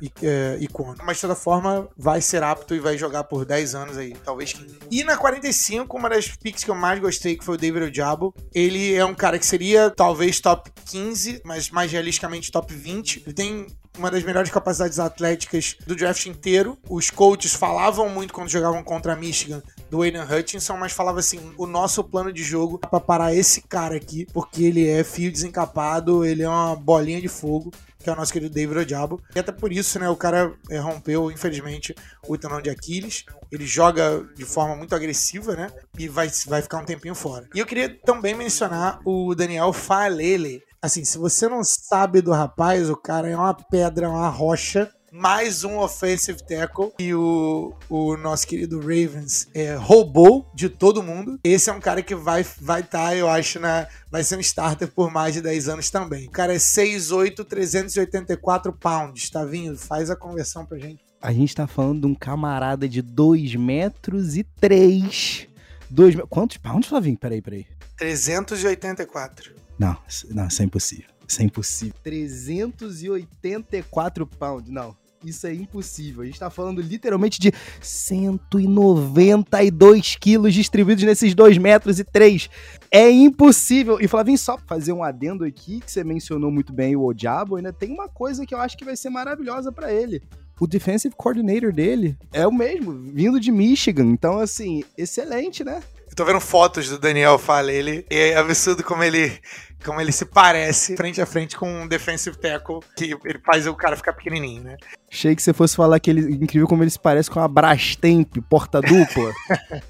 [0.00, 0.68] e, é, e
[1.04, 4.52] Mas de toda forma, vai ser apto e vai jogar por 10 anos aí, talvez
[4.52, 4.78] 15.
[4.90, 8.34] E na 45, uma das picks que eu mais gostei, que foi o David Ojabo,
[8.54, 13.22] ele é um cara que seria talvez top 15, mas mais realisticamente top 20.
[13.26, 13.66] Ele tem
[13.98, 16.78] uma das melhores capacidades atléticas do draft inteiro.
[16.88, 21.52] Os coaches falavam muito quando jogavam contra a Michigan do Aiden Hutchinson, mas falava assim:
[21.56, 25.30] o nosso plano de jogo é pra parar esse cara aqui, porque ele é fio
[25.30, 27.72] desencapado, ele é uma bolinha de fogo
[28.04, 29.18] que é o nosso querido David Odiabo.
[29.34, 31.94] E até por isso, né, o cara é, rompeu, infelizmente,
[32.28, 33.24] o tendão de Aquiles.
[33.50, 37.48] Ele joga de forma muito agressiva, né, e vai, vai ficar um tempinho fora.
[37.54, 40.62] E eu queria também mencionar o Daniel Falele.
[40.84, 45.64] Assim, se você não sabe do rapaz, o cara é uma pedra, uma rocha mais
[45.64, 51.40] um offensive tackle e o, o nosso querido Ravens é, roubou de todo mundo.
[51.42, 54.40] Esse é um cara que vai estar, vai tá, eu acho, na, vai ser um
[54.40, 56.26] starter por mais de 10 anos também.
[56.26, 59.78] O cara é 6'8", 384 pounds, tá vindo?
[59.78, 61.02] Faz a conversão pra gente.
[61.18, 65.48] A gente tá falando de um camarada de 2 metros e 3.
[65.88, 67.16] 2, quantos pounds, Flavinho?
[67.16, 67.66] Peraí, peraí.
[67.96, 69.63] 384.
[69.78, 69.96] Não,
[70.30, 71.10] não, isso é impossível.
[71.26, 71.94] Isso é impossível.
[72.02, 74.70] 384 pounds.
[74.70, 74.94] Não.
[75.24, 76.22] Isso é impossível.
[76.22, 77.50] A gente tá falando literalmente de
[77.80, 82.50] 192 quilos distribuídos nesses 2 metros e 3.
[82.90, 83.98] É impossível.
[84.00, 87.72] E Flavinho, só fazer um adendo aqui, que você mencionou muito bem o Odiabo, ainda
[87.72, 90.22] tem uma coisa que eu acho que vai ser maravilhosa para ele.
[90.60, 94.04] O defensive coordinator dele é o mesmo, vindo de Michigan.
[94.04, 95.82] Então, assim, excelente, né?
[96.14, 99.36] Eu tô vendo fotos do Daniel Fale, ele é absurdo como ele
[99.84, 103.74] como ele se parece frente a frente com um defensive tackle que ele faz o
[103.74, 104.76] cara ficar pequenininho, né?
[105.10, 108.32] Achei que você fosse falar que ele incrível como ele se parece com uma Brastemp
[108.48, 109.32] porta dupla.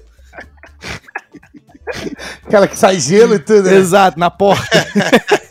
[2.43, 3.75] Aquela que sai gelo e tudo, né?
[3.75, 4.83] Exato, na porta.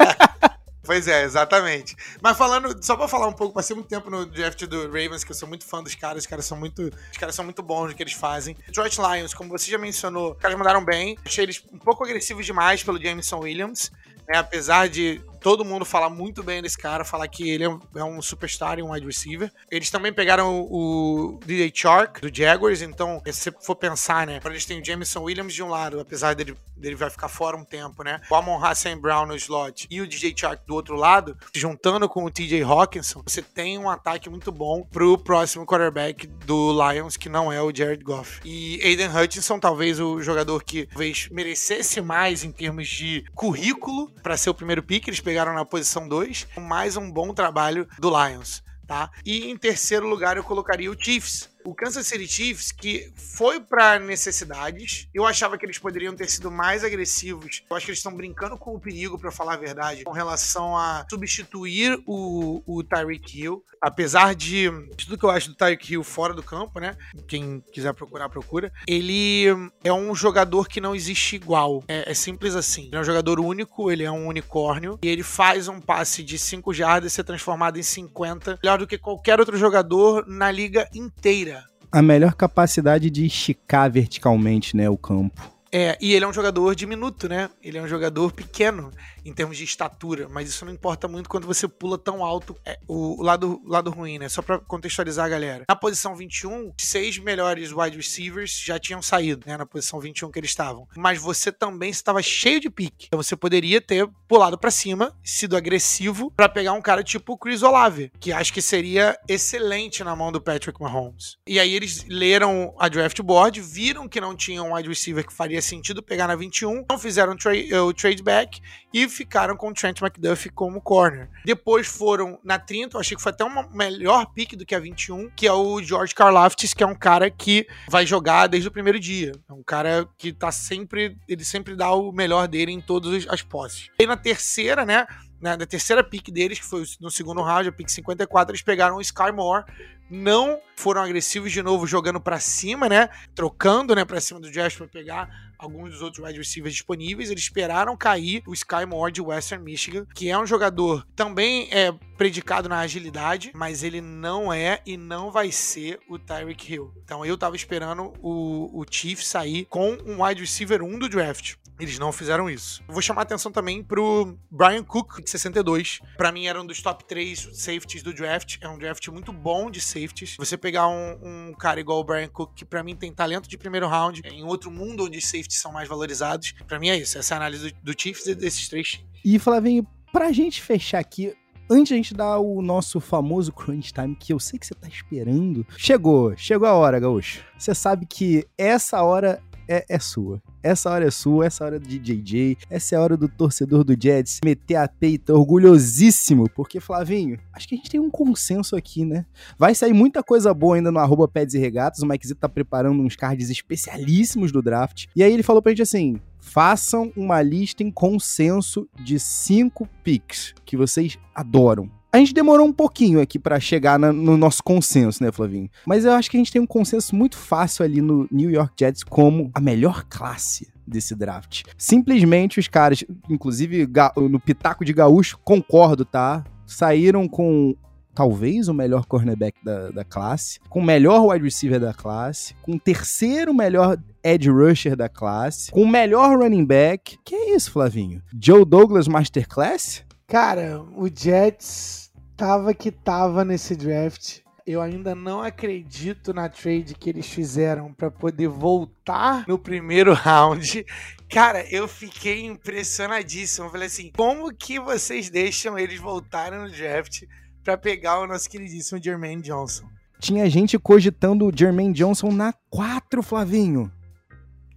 [0.84, 1.96] pois é, exatamente.
[2.22, 5.30] Mas falando, só pra falar um pouco, passei muito tempo no draft do Ravens, que
[5.30, 7.88] eu sou muito fã dos caras, os caras são muito, os caras são muito bons
[7.88, 8.56] no que eles fazem.
[8.66, 11.18] Detroit Lions, como você já mencionou, os caras mandaram bem.
[11.24, 13.90] Achei eles um pouco agressivos demais pelo Jameson Williams,
[14.28, 14.38] né?
[14.38, 18.02] Apesar de todo mundo fala muito bem desse cara, falar que ele é um, é
[18.02, 19.52] um superstar e um wide receiver.
[19.70, 24.40] Eles também pegaram o, o DJ Chark, do Jaguars, então, se você for pensar, né,
[24.42, 27.64] eles têm o Jameson Williams de um lado, apesar dele, dele vai ficar fora um
[27.64, 31.36] tempo, né, o Amon Hassan Brown no slot e o DJ Chark do outro lado,
[31.54, 36.72] juntando com o TJ Hawkinson, você tem um ataque muito bom pro próximo quarterback do
[36.72, 38.40] Lions, que não é o Jared Goff.
[38.46, 44.38] E Aiden Hutchinson, talvez o jogador que talvez merecesse mais em termos de currículo para
[44.38, 48.62] ser o primeiro pick, eles pegaram na posição 2, mais um bom trabalho do Lions,
[48.86, 49.10] tá?
[49.26, 53.98] E em terceiro lugar eu colocaria o Chiefs, o Kansas City Chiefs, que foi para
[53.98, 57.62] necessidades, eu achava que eles poderiam ter sido mais agressivos.
[57.68, 60.76] Eu acho que eles estão brincando com o perigo, para falar a verdade, com relação
[60.76, 63.64] a substituir o, o Tyreek Hill.
[63.80, 66.96] Apesar de, tudo que eu acho do Tyreek Hill fora do campo, né?
[67.28, 68.72] Quem quiser procurar, procura.
[68.86, 69.46] Ele
[69.82, 71.84] é um jogador que não existe igual.
[71.86, 72.86] É, é simples assim.
[72.86, 74.98] Ele é um jogador único, ele é um unicórnio.
[75.02, 78.96] E ele faz um passe de 5 jardas ser transformado em 50, melhor do que
[78.96, 81.53] qualquer outro jogador na liga inteira
[81.94, 85.53] a melhor capacidade de esticar verticalmente, né, o campo.
[85.76, 87.50] É, e ele é um jogador diminuto, né?
[87.60, 88.92] Ele é um jogador pequeno
[89.24, 92.56] em termos de estatura, mas isso não importa muito quando você pula tão alto.
[92.64, 94.28] É, o, lado, lado ruim, né?
[94.28, 95.64] Só pra contextualizar a galera.
[95.68, 99.56] Na posição 21, seis melhores wide receivers já tinham saído, né?
[99.56, 100.86] Na posição 21 que eles estavam.
[100.96, 103.06] Mas você também estava cheio de pique.
[103.08, 107.38] Então você poderia ter pulado para cima, sido agressivo para pegar um cara tipo o
[107.38, 111.36] Chris Olave, que acho que seria excelente na mão do Patrick Mahomes.
[111.48, 115.32] E aí eles leram a draft board, viram que não tinha um wide receiver que
[115.32, 117.52] faria sentido pegar na 21, não fizeram tra
[117.82, 118.60] o trade back
[118.92, 121.28] e ficaram com o Trent McDuffie como corner.
[121.44, 124.78] Depois foram na 30, eu achei que foi até uma melhor pick do que a
[124.78, 128.72] 21, que é o George Karlaftis, que é um cara que vai jogar desde o
[128.72, 129.32] primeiro dia.
[129.48, 133.42] É um cara que tá sempre, ele sempre dá o melhor dele em todas as
[133.42, 133.88] posses.
[133.98, 135.06] E na terceira, né,
[135.44, 138.96] na, na terceira pick deles, que foi no segundo round, a pick 54, eles pegaram
[138.96, 139.64] o Sky Moore,
[140.08, 143.10] não foram agressivos de novo jogando para cima, né?
[143.34, 145.28] Trocando, né, para cima do Jazz para pegar
[145.58, 147.30] alguns dos outros wide receivers disponíveis.
[147.30, 151.92] Eles esperaram cair o Sky Moore de Western Michigan, que é um jogador também é
[152.16, 156.90] predicado na agilidade, mas ele não é e não vai ser o Tyreek Hill.
[157.04, 161.56] Então eu tava esperando o, o Chief sair com um wide receiver 1 do draft.
[161.78, 162.82] Eles não fizeram isso.
[162.88, 166.00] Vou chamar a atenção também pro Brian Cook, de 62.
[166.16, 168.58] Para mim, era um dos top 3 safeties do draft.
[168.60, 170.36] É um draft muito bom de safeties.
[170.38, 173.58] Você pegar um, um cara igual o Brian Cook, que para mim tem talento de
[173.58, 176.52] primeiro round, em outro mundo onde safeties são mais valorizados.
[176.66, 177.18] Para mim é isso.
[177.18, 181.00] Essa é a análise do, do Chiefs e desses três E, Flavinho, pra gente fechar
[181.00, 181.34] aqui,
[181.68, 184.74] antes de a gente dar o nosso famoso crunch time, que eu sei que você
[184.74, 187.44] tá esperando, chegou, chegou a hora, Gaúcho.
[187.58, 190.42] Você sabe que essa hora é, é sua.
[190.62, 193.84] Essa hora é sua, essa hora é de JJ, essa é a hora do torcedor
[193.84, 198.76] do Jets meter a peita orgulhosíssimo, porque, Flavinho, acho que a gente tem um consenso
[198.76, 199.26] aqui, né?
[199.58, 203.02] Vai sair muita coisa boa ainda no arroba Peds e Regatas, o Mike tá preparando
[203.02, 207.82] uns cards especialíssimos do draft, e aí ele falou pra gente assim, façam uma lista
[207.82, 211.90] em consenso de cinco picks que vocês adoram.
[212.14, 215.68] A gente demorou um pouquinho aqui para chegar na, no nosso consenso, né, Flavinho?
[215.84, 218.72] Mas eu acho que a gente tem um consenso muito fácil ali no New York
[218.78, 221.64] Jets como a melhor classe desse draft.
[221.76, 223.88] Simplesmente os caras, inclusive
[224.30, 226.44] no Pitaco de Gaúcho, concordo, tá?
[226.64, 227.74] Saíram com
[228.14, 232.76] talvez o melhor cornerback da, da classe, com o melhor wide receiver da classe, com
[232.76, 237.18] o terceiro melhor edge rusher da classe, com o melhor running back.
[237.24, 238.22] Que é isso, Flavinho?
[238.40, 240.04] Joe Douglas Masterclass?
[240.28, 242.03] Cara, o Jets
[242.36, 244.40] tava que tava nesse draft.
[244.66, 250.86] Eu ainda não acredito na trade que eles fizeram para poder voltar no primeiro round.
[251.28, 253.66] Cara, eu fiquei impressionadíssimo.
[253.66, 257.24] Eu falei assim: como que vocês deixam eles voltarem no draft
[257.62, 259.84] para pegar o nosso queridíssimo Jermaine Johnson?
[260.18, 263.92] Tinha gente cogitando o Jermaine Johnson na 4, Flavinho.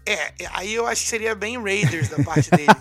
[0.05, 2.75] É, aí eu acho que seria bem Raiders da parte deles.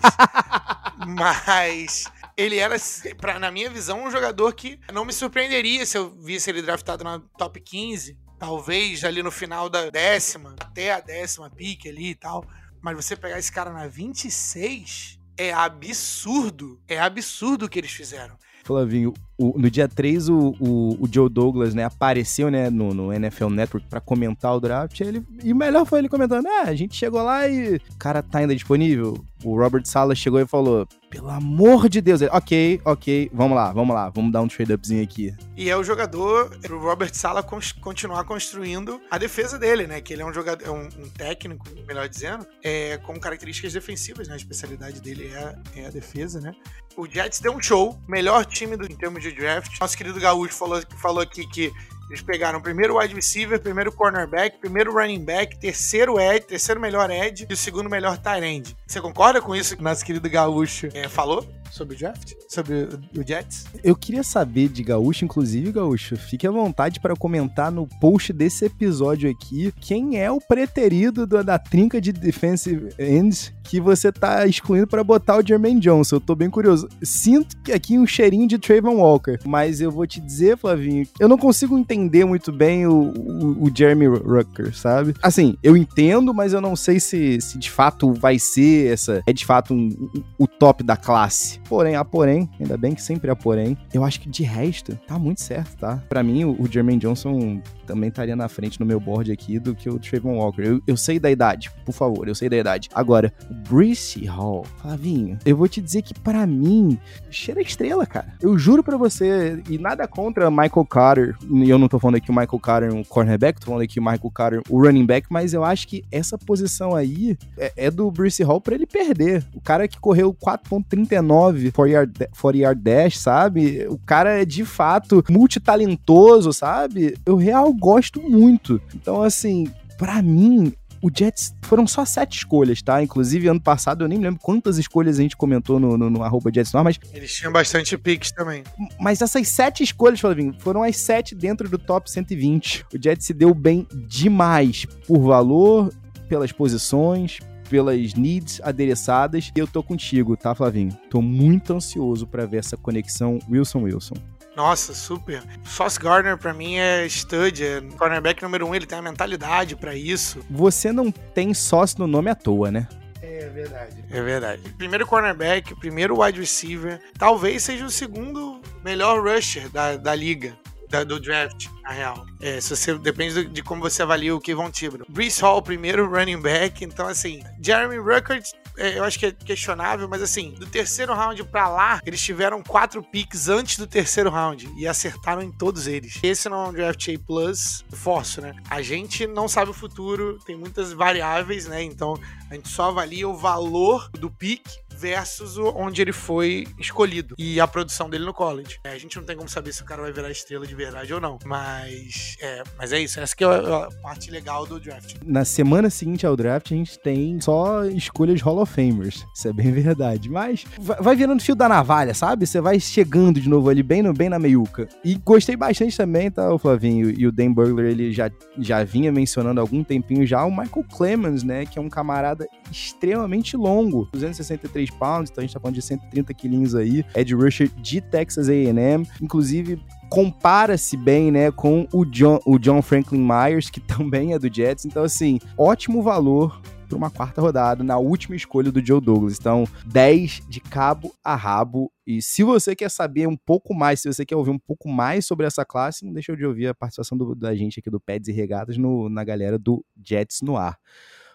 [1.07, 2.05] Mas
[2.37, 2.75] ele era,
[3.19, 7.03] pra, na minha visão, um jogador que não me surpreenderia se eu visse ele draftado
[7.03, 8.15] na top 15.
[8.37, 12.45] Talvez ali no final da décima, até a décima pique ali e tal.
[12.79, 16.79] Mas você pegar esse cara na 26 é absurdo.
[16.87, 18.37] É absurdo o que eles fizeram.
[18.67, 23.13] Flavinho, o, no dia 3 o, o, o, Joe Douglas, né, apareceu, né, no, no
[23.13, 26.75] NFL Network para comentar o draft, ele, e o melhor foi ele comentando, é, a
[26.75, 30.87] gente chegou lá e o cara tá ainda disponível, O Robert Sala chegou e falou:
[31.09, 32.21] pelo amor de Deus.
[32.21, 35.33] Ele, ok, ok, vamos lá, vamos lá, vamos dar um trade-upzinho aqui.
[35.55, 40.01] E é o jogador, o Robert Sala, continuar construindo a defesa dele, né?
[40.01, 44.27] Que ele é um jogador, é um, um técnico, melhor dizendo, é, com características defensivas,
[44.27, 44.33] né?
[44.33, 46.53] A especialidade dele é, é a defesa, né?
[46.95, 49.79] O Jets deu um show, melhor time do, em termos de draft.
[49.79, 51.71] Nosso querido Gaúcho falou, falou aqui que
[52.09, 57.09] eles pegaram o primeiro wide receiver, primeiro cornerback, primeiro running back, terceiro edge, terceiro melhor
[57.09, 58.77] edge e o segundo melhor tight end.
[58.85, 62.33] Você concorda com isso que nosso querido Gaúcho é, falou sobre o draft?
[62.47, 63.65] Sobre o, Jets?
[63.83, 68.65] Eu queria saber de Gaúcho, inclusive, Gaúcho, fique à vontade para comentar no post desse
[68.65, 74.87] episódio aqui quem é o preterido da trinca de defensive ends que você tá excluindo
[74.87, 76.15] para botar o Jermaine Johnson.
[76.15, 76.87] Eu tô bem curioso.
[77.01, 81.27] Sinto que aqui um cheirinho de Trayvon Walker, mas eu vou te dizer, Flavinho, eu
[81.27, 85.13] não consigo entender muito bem o, o, o Jeremy Rucker, sabe?
[85.21, 89.33] Assim, eu entendo, mas eu não sei se, se de fato vai ser essa, é
[89.33, 91.59] de fato um, um, o top da classe.
[91.67, 95.19] Porém, há porém, ainda bem que sempre há porém, eu acho que de resto tá
[95.19, 96.01] muito certo, tá?
[96.07, 99.73] Para mim, o, o Jermaine Johnson também estaria na frente no meu board aqui do
[99.73, 100.61] que o Trayvon Walker.
[100.61, 102.89] Eu, eu sei da idade, por favor, eu sei da idade.
[102.93, 106.99] Agora, o Brice Hall, Flavinho, eu vou te dizer que para mim,
[107.31, 108.33] cheira estrela, cara.
[108.41, 112.29] Eu juro para você, e nada contra Michael Carter, e eu não tô falando aqui
[112.29, 115.53] o Michael Carter um cornerback, tô falando aqui o Michael Carter o running back, mas
[115.53, 119.45] eu acho que essa posição aí é, é do Brice Hall para ele perder.
[119.55, 123.85] O cara que correu 4.39 for yard, for yard dash, sabe?
[123.89, 127.15] O cara é de fato multitalentoso, sabe?
[127.25, 128.81] Eu real gosto muito.
[128.93, 133.01] Então, assim, para mim, o Jets foram só sete escolhas, tá?
[133.01, 136.51] Inclusive, ano passado eu nem lembro quantas escolhas a gente comentou no, no, no arroba
[136.53, 136.99] Jets no mas.
[137.13, 138.63] Eles tinham bastante picks também.
[138.99, 142.85] Mas essas sete escolhas, Flavinho, foram as sete dentro do top 120.
[142.93, 145.93] O Jets se deu bem demais por valor,
[146.27, 149.51] pelas posições, pelas needs adereçadas.
[149.55, 150.97] E eu tô contigo, tá, Flavinho?
[151.09, 154.15] Tô muito ansioso para ver essa conexão Wilson-Wilson.
[154.57, 155.43] Nossa, super.
[155.63, 159.95] Sauce Gardner pra mim é stud, é cornerback número um, ele tem a mentalidade para
[159.95, 160.43] isso.
[160.49, 162.87] Você não tem sócio no nome à toa, né?
[163.21, 164.03] É verdade.
[164.09, 164.63] É verdade.
[164.73, 170.57] Primeiro cornerback, primeiro wide receiver, talvez seja o segundo melhor rusher da, da liga.
[170.89, 172.25] Da, do draft, na real.
[172.39, 175.05] É, se você, depende de como você avalia o Kevon Thibodeau.
[175.09, 176.83] Brees Hall, primeiro running back.
[176.83, 181.67] Então, assim, Jeremy Ruckert eu acho que é questionável, mas assim, do terceiro round para
[181.67, 186.19] lá, eles tiveram quatro picks antes do terceiro round e acertaram em todos eles.
[186.21, 188.53] Esse não é um draft A plus forço, né?
[188.69, 191.83] A gente não sabe o futuro, tem muitas variáveis, né?
[191.83, 192.15] Então
[192.49, 194.67] a gente só avalia o valor do pick
[194.97, 198.79] versus onde ele foi escolhido e a produção dele no college.
[198.83, 201.13] É, a gente não tem como saber se o cara vai virar estrela de verdade
[201.13, 203.19] ou não, mas é, mas é isso.
[203.19, 205.15] Essa que é a parte legal do draft.
[205.25, 209.25] Na semana seguinte ao draft, a gente tem só escolhas Hall of Famers.
[209.35, 210.29] Isso é bem verdade.
[210.29, 212.45] Mas vai virando fio da navalha, sabe?
[212.45, 214.87] Você vai chegando de novo ali, bem, no, bem na meiuca.
[215.03, 217.09] E gostei bastante também, tá, o Flavinho?
[217.09, 220.85] E o Dan Burglar, ele já, já vinha mencionando há algum tempinho já o Michael
[220.95, 221.65] Clemens, né?
[221.65, 224.07] Que é um camarada extremamente longo.
[224.11, 227.05] 263 103 pounds, então a gente tá falando de 130 quilinhos aí.
[227.15, 229.79] Ed Rusher de Texas A&M, inclusive
[230.09, 234.85] compara-se bem, né, com o John, o John Franklin Myers, que também é do Jets.
[234.85, 239.37] Então, assim, ótimo valor para uma quarta rodada na última escolha do Joe Douglas.
[239.37, 241.91] Então, 10 de cabo a rabo.
[242.05, 245.25] E se você quer saber um pouco mais, se você quer ouvir um pouco mais
[245.25, 248.29] sobre essa classe, não deixa de ouvir a participação do, da gente aqui do Peds
[248.29, 250.77] e Regatas no, na galera do Jets no ar.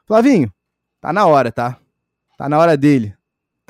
[0.07, 0.51] Flavinho,
[1.03, 1.79] tá na hora, tá?
[2.39, 3.15] Tá na hora dele.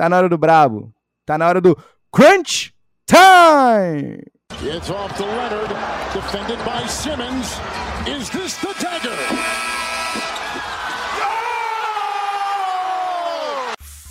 [0.03, 0.93] Tá na hora do brabo.
[1.25, 1.79] Tá na hora do
[2.11, 2.75] Crunch
[3.07, 4.21] Time!
[4.61, 5.73] It's off to Leonard,
[6.13, 7.47] defended by Simmons.
[8.09, 9.17] Is this the dagger?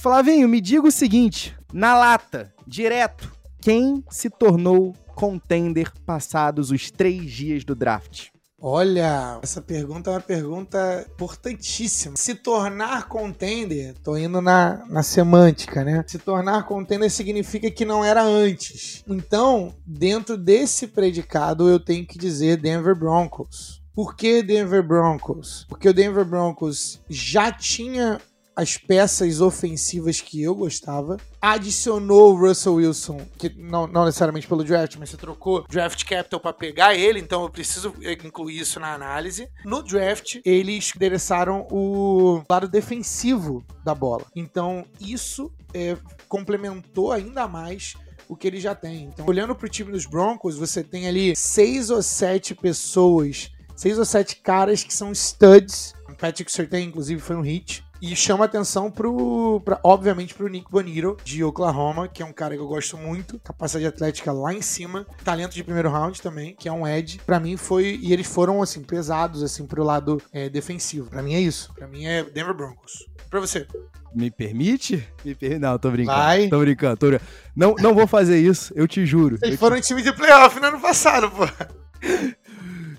[0.01, 3.29] Flavinho, me diga o seguinte, na lata, direto,
[3.61, 8.29] quem se tornou contender passados os três dias do draft?
[8.64, 12.16] Olha, essa pergunta é uma pergunta importantíssima.
[12.16, 16.05] Se tornar contender, tô indo na, na semântica, né?
[16.05, 19.03] Se tornar contender significa que não era antes.
[19.07, 23.82] Então, dentro desse predicado, eu tenho que dizer Denver Broncos.
[23.95, 25.66] Por que Denver Broncos?
[25.68, 28.22] Porque o Denver Broncos já tinha
[28.56, 34.64] as peças ofensivas que eu gostava, adicionou o Russell Wilson, que não, não necessariamente pelo
[34.64, 37.93] draft, mas você trocou draft capital para pegar ele, então eu preciso
[38.24, 39.49] incluir isso na análise.
[39.66, 44.26] No draft, eles endereçaram o lado defensivo da bola.
[44.36, 45.97] Então, isso é,
[46.28, 47.95] complementou ainda mais
[48.28, 49.06] o que ele já tem.
[49.06, 53.97] Então, olhando para o time dos Broncos, você tem ali seis ou sete pessoas, seis
[53.97, 55.93] ou sete caras que são studs.
[56.20, 61.18] Patrick Surtain, inclusive, foi um hit E chama atenção pro, pra, obviamente, pro Nick Bonito,
[61.24, 65.06] de Oklahoma, que é um cara que eu gosto muito, capacidade atlética lá em cima,
[65.24, 67.20] talento de primeiro round também, que é um edge.
[67.26, 71.10] Pra mim foi, e eles foram, assim, pesados, assim, pro lado é, defensivo.
[71.12, 71.72] Pra mim é isso.
[71.76, 73.08] Pra mim é Denver Broncos.
[73.30, 73.68] Pra você.
[74.16, 75.08] Me permite?
[75.24, 75.60] Me per...
[75.60, 76.18] Não, tô brincando.
[76.18, 76.47] Vai.
[76.49, 76.97] Tô brincando.
[76.97, 77.32] Tô brincando.
[77.56, 79.38] Não, não vou fazer isso, eu te juro.
[79.43, 81.45] Eles foram em time de playoff no ano passado, pô.
[81.45, 82.36] te-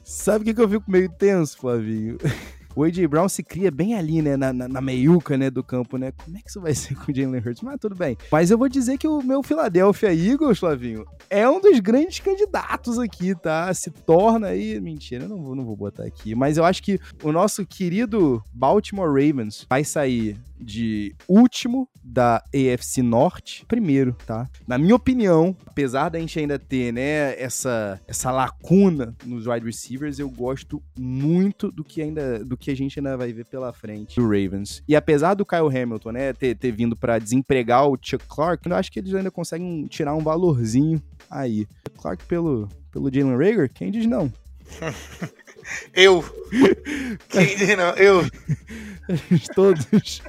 [0.04, 2.18] Sabe o que, que eu fico meio tenso, Flavinho?
[2.74, 3.06] O A.J.
[3.06, 4.36] Brown se cria bem ali, né?
[4.36, 6.12] Na, na, na meiuca, né, do campo, né?
[6.12, 7.62] Como é que isso vai ser com o Jalen Hurts?
[7.62, 8.16] Mas tudo bem.
[8.30, 12.98] Mas eu vou dizer que o meu Philadelphia Eagles, Flavinho, é um dos grandes candidatos
[12.98, 13.72] aqui, tá?
[13.74, 14.80] Se torna aí...
[14.80, 16.34] Mentira, eu não vou, não vou botar aqui.
[16.34, 23.02] Mas eu acho que o nosso querido Baltimore Ravens vai sair de último da AFC
[23.02, 24.48] Norte, primeiro, tá?
[24.66, 30.18] Na minha opinião, apesar da gente ainda ter, né, essa, essa lacuna nos wide receivers,
[30.18, 34.16] eu gosto muito do que ainda do que a gente ainda vai ver pela frente
[34.16, 34.82] do Ravens.
[34.86, 38.76] E apesar do Kyle Hamilton, né, ter, ter vindo pra desempregar o Chuck Clark, eu
[38.76, 41.66] acho que eles ainda conseguem tirar um valorzinho aí.
[41.98, 44.32] Clark pelo pelo Jalen Rager, quem diz não?
[45.92, 46.22] Eu.
[47.28, 47.90] Quem diz não?
[47.90, 48.22] Eu.
[49.54, 50.22] Todos.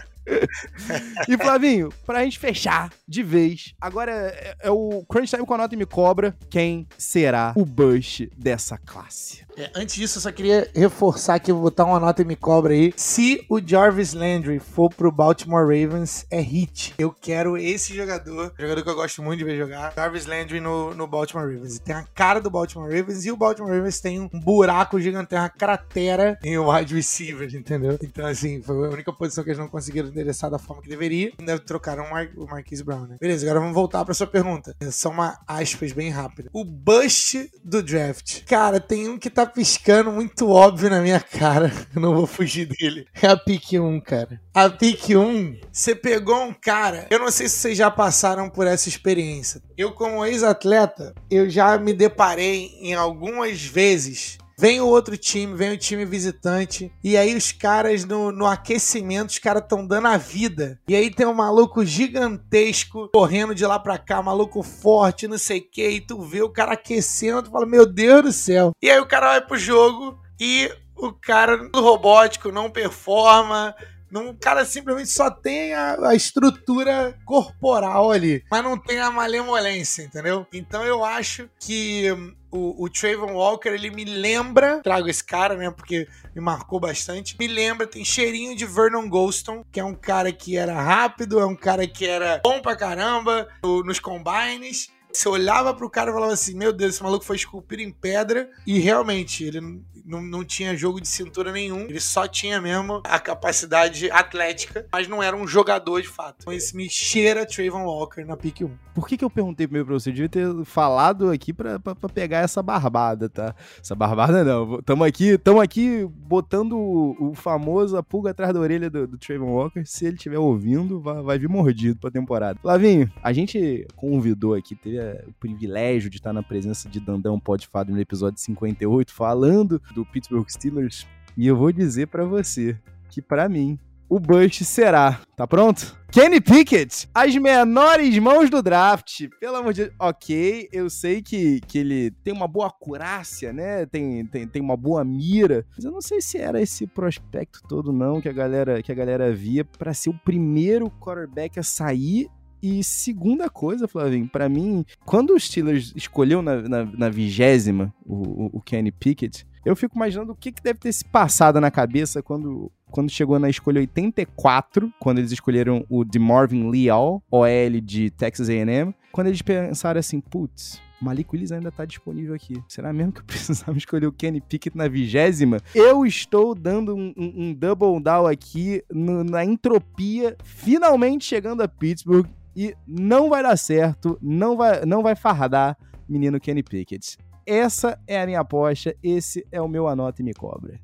[1.27, 5.57] e Flavinho, pra gente fechar de vez, agora é, é o Crunch Time com a
[5.57, 6.35] nota e me cobra.
[6.49, 9.45] Quem será o Bush dessa classe?
[9.57, 12.73] É, antes disso, eu só queria reforçar eu vou botar uma nota e me cobra
[12.73, 12.93] aí.
[12.95, 16.93] Se o Jarvis Landry for pro Baltimore Ravens, é hit.
[16.97, 20.93] Eu quero esse jogador, jogador que eu gosto muito de ver jogar, Jarvis Landry no,
[20.93, 21.79] no Baltimore Ravens.
[21.79, 25.49] Tem a cara do Baltimore Ravens e o Baltimore Ravens tem um buraco gigante, uma
[25.49, 27.97] cratera em wide receiver, entendeu?
[28.01, 31.31] Então, assim, foi a única posição que eles não conseguiram endereçar da forma que deveria.
[31.39, 33.17] Ainda trocaram o, Mar o Marquise Brown, né?
[33.19, 34.75] Beleza, agora vamos voltar pra sua pergunta.
[34.79, 36.49] É só uma aspas bem rápida.
[36.53, 38.43] O bust do draft.
[38.45, 41.71] Cara, tem um que tá piscando muito óbvio na minha cara.
[41.95, 43.07] Eu não vou fugir dele.
[43.21, 44.41] É a pick 1, cara.
[44.53, 47.07] A pick 1, você pegou um cara.
[47.09, 49.61] Eu não sei se vocês já passaram por essa experiência.
[49.77, 55.71] Eu, como ex-atleta, eu já me deparei em algumas vezes Vem o outro time, vem
[55.71, 56.91] o time visitante.
[57.03, 60.79] E aí os caras no, no aquecimento, os caras estão dando a vida.
[60.87, 65.59] E aí tem um maluco gigantesco correndo de lá pra cá, maluco forte, não sei
[65.59, 65.87] o que.
[65.87, 68.71] E tu vê o cara aquecendo, tu fala, meu Deus do céu.
[68.81, 73.75] E aí o cara vai pro jogo e o cara do robótico não performa.
[74.11, 79.09] Não, o cara simplesmente só tem a, a, estrutura corporal ali, mas não tem a
[79.09, 80.45] malemolência, entendeu?
[80.53, 82.15] Então eu acho que
[82.53, 87.35] o, o Trayvon Walker, ele me lembra, trago esse cara, né, porque me marcou bastante,
[87.39, 91.45] me lembra, tem cheirinho de Vernon Golston, que é um cara que era rápido, é
[91.45, 96.13] um cara que era bom pra caramba no, nos combines, você olhava pro cara e
[96.13, 98.49] falava assim: Meu Deus, esse maluco foi esculpido em pedra.
[98.65, 99.61] E realmente, ele
[100.05, 101.81] não, não tinha jogo de cintura nenhum.
[101.81, 106.37] Ele só tinha mesmo a capacidade atlética, mas não era um jogador de fato.
[106.41, 108.69] Então, esse me cheira Trayvon Walker na pick 1.
[108.93, 110.09] Por que, que eu perguntei primeiro pra você?
[110.09, 113.55] Eu devia ter falado aqui pra, pra, pra pegar essa barbada, tá?
[113.79, 114.81] Essa barbada não.
[114.81, 119.17] Tamo aqui, tamo aqui botando o, o famoso a pulga atrás da orelha do, do
[119.17, 119.83] Trayvon Walker.
[119.85, 122.59] Se ele estiver ouvindo, vai, vai vir mordido pra temporada.
[122.63, 127.91] Lavinho, a gente convidou aqui, teve o privilégio de estar na presença de Dandão Podfado
[127.91, 131.07] no episódio 58, falando do Pittsburgh Steelers.
[131.35, 132.77] E eu vou dizer para você
[133.09, 133.79] que, para mim,
[134.09, 135.19] o Bush será.
[135.35, 135.97] Tá pronto?
[136.11, 139.27] Kenny Pickett, as menores mãos do draft.
[139.39, 139.95] Pelo amor de Deus.
[139.97, 143.87] Ok, eu sei que, que ele tem uma boa acurácia, né?
[143.87, 145.65] Tem, tem, tem uma boa mira.
[145.75, 148.95] Mas eu não sei se era esse prospecto todo, não, que a galera, que a
[148.95, 152.29] galera via para ser o primeiro quarterback a sair
[152.63, 158.89] e segunda coisa, Flavinho, para mim, quando os Steelers escolheu na vigésima o, o, Kenny
[158.89, 163.11] Pickett, eu fico imaginando o que, que deve ter se passado na cabeça quando, quando
[163.11, 168.95] chegou na escolha 84, quando eles escolheram o de Marvin Leal, OL de Texas A&M,
[169.11, 172.63] quando eles pensaram assim, putz, Malik Willis ainda tá disponível aqui.
[172.69, 175.59] Será mesmo que eu precisava escolher o Kenny Pickett na vigésima?
[175.75, 181.67] Eu estou dando um, um, um double down aqui no, na entropia, finalmente chegando a
[181.67, 182.25] Pittsburgh
[182.55, 185.77] e não vai dar certo, não vai, não vai fardar
[186.07, 187.17] menino Kenny Pickett.
[187.45, 190.79] Essa é a minha aposta, esse é o meu anota e me cobra.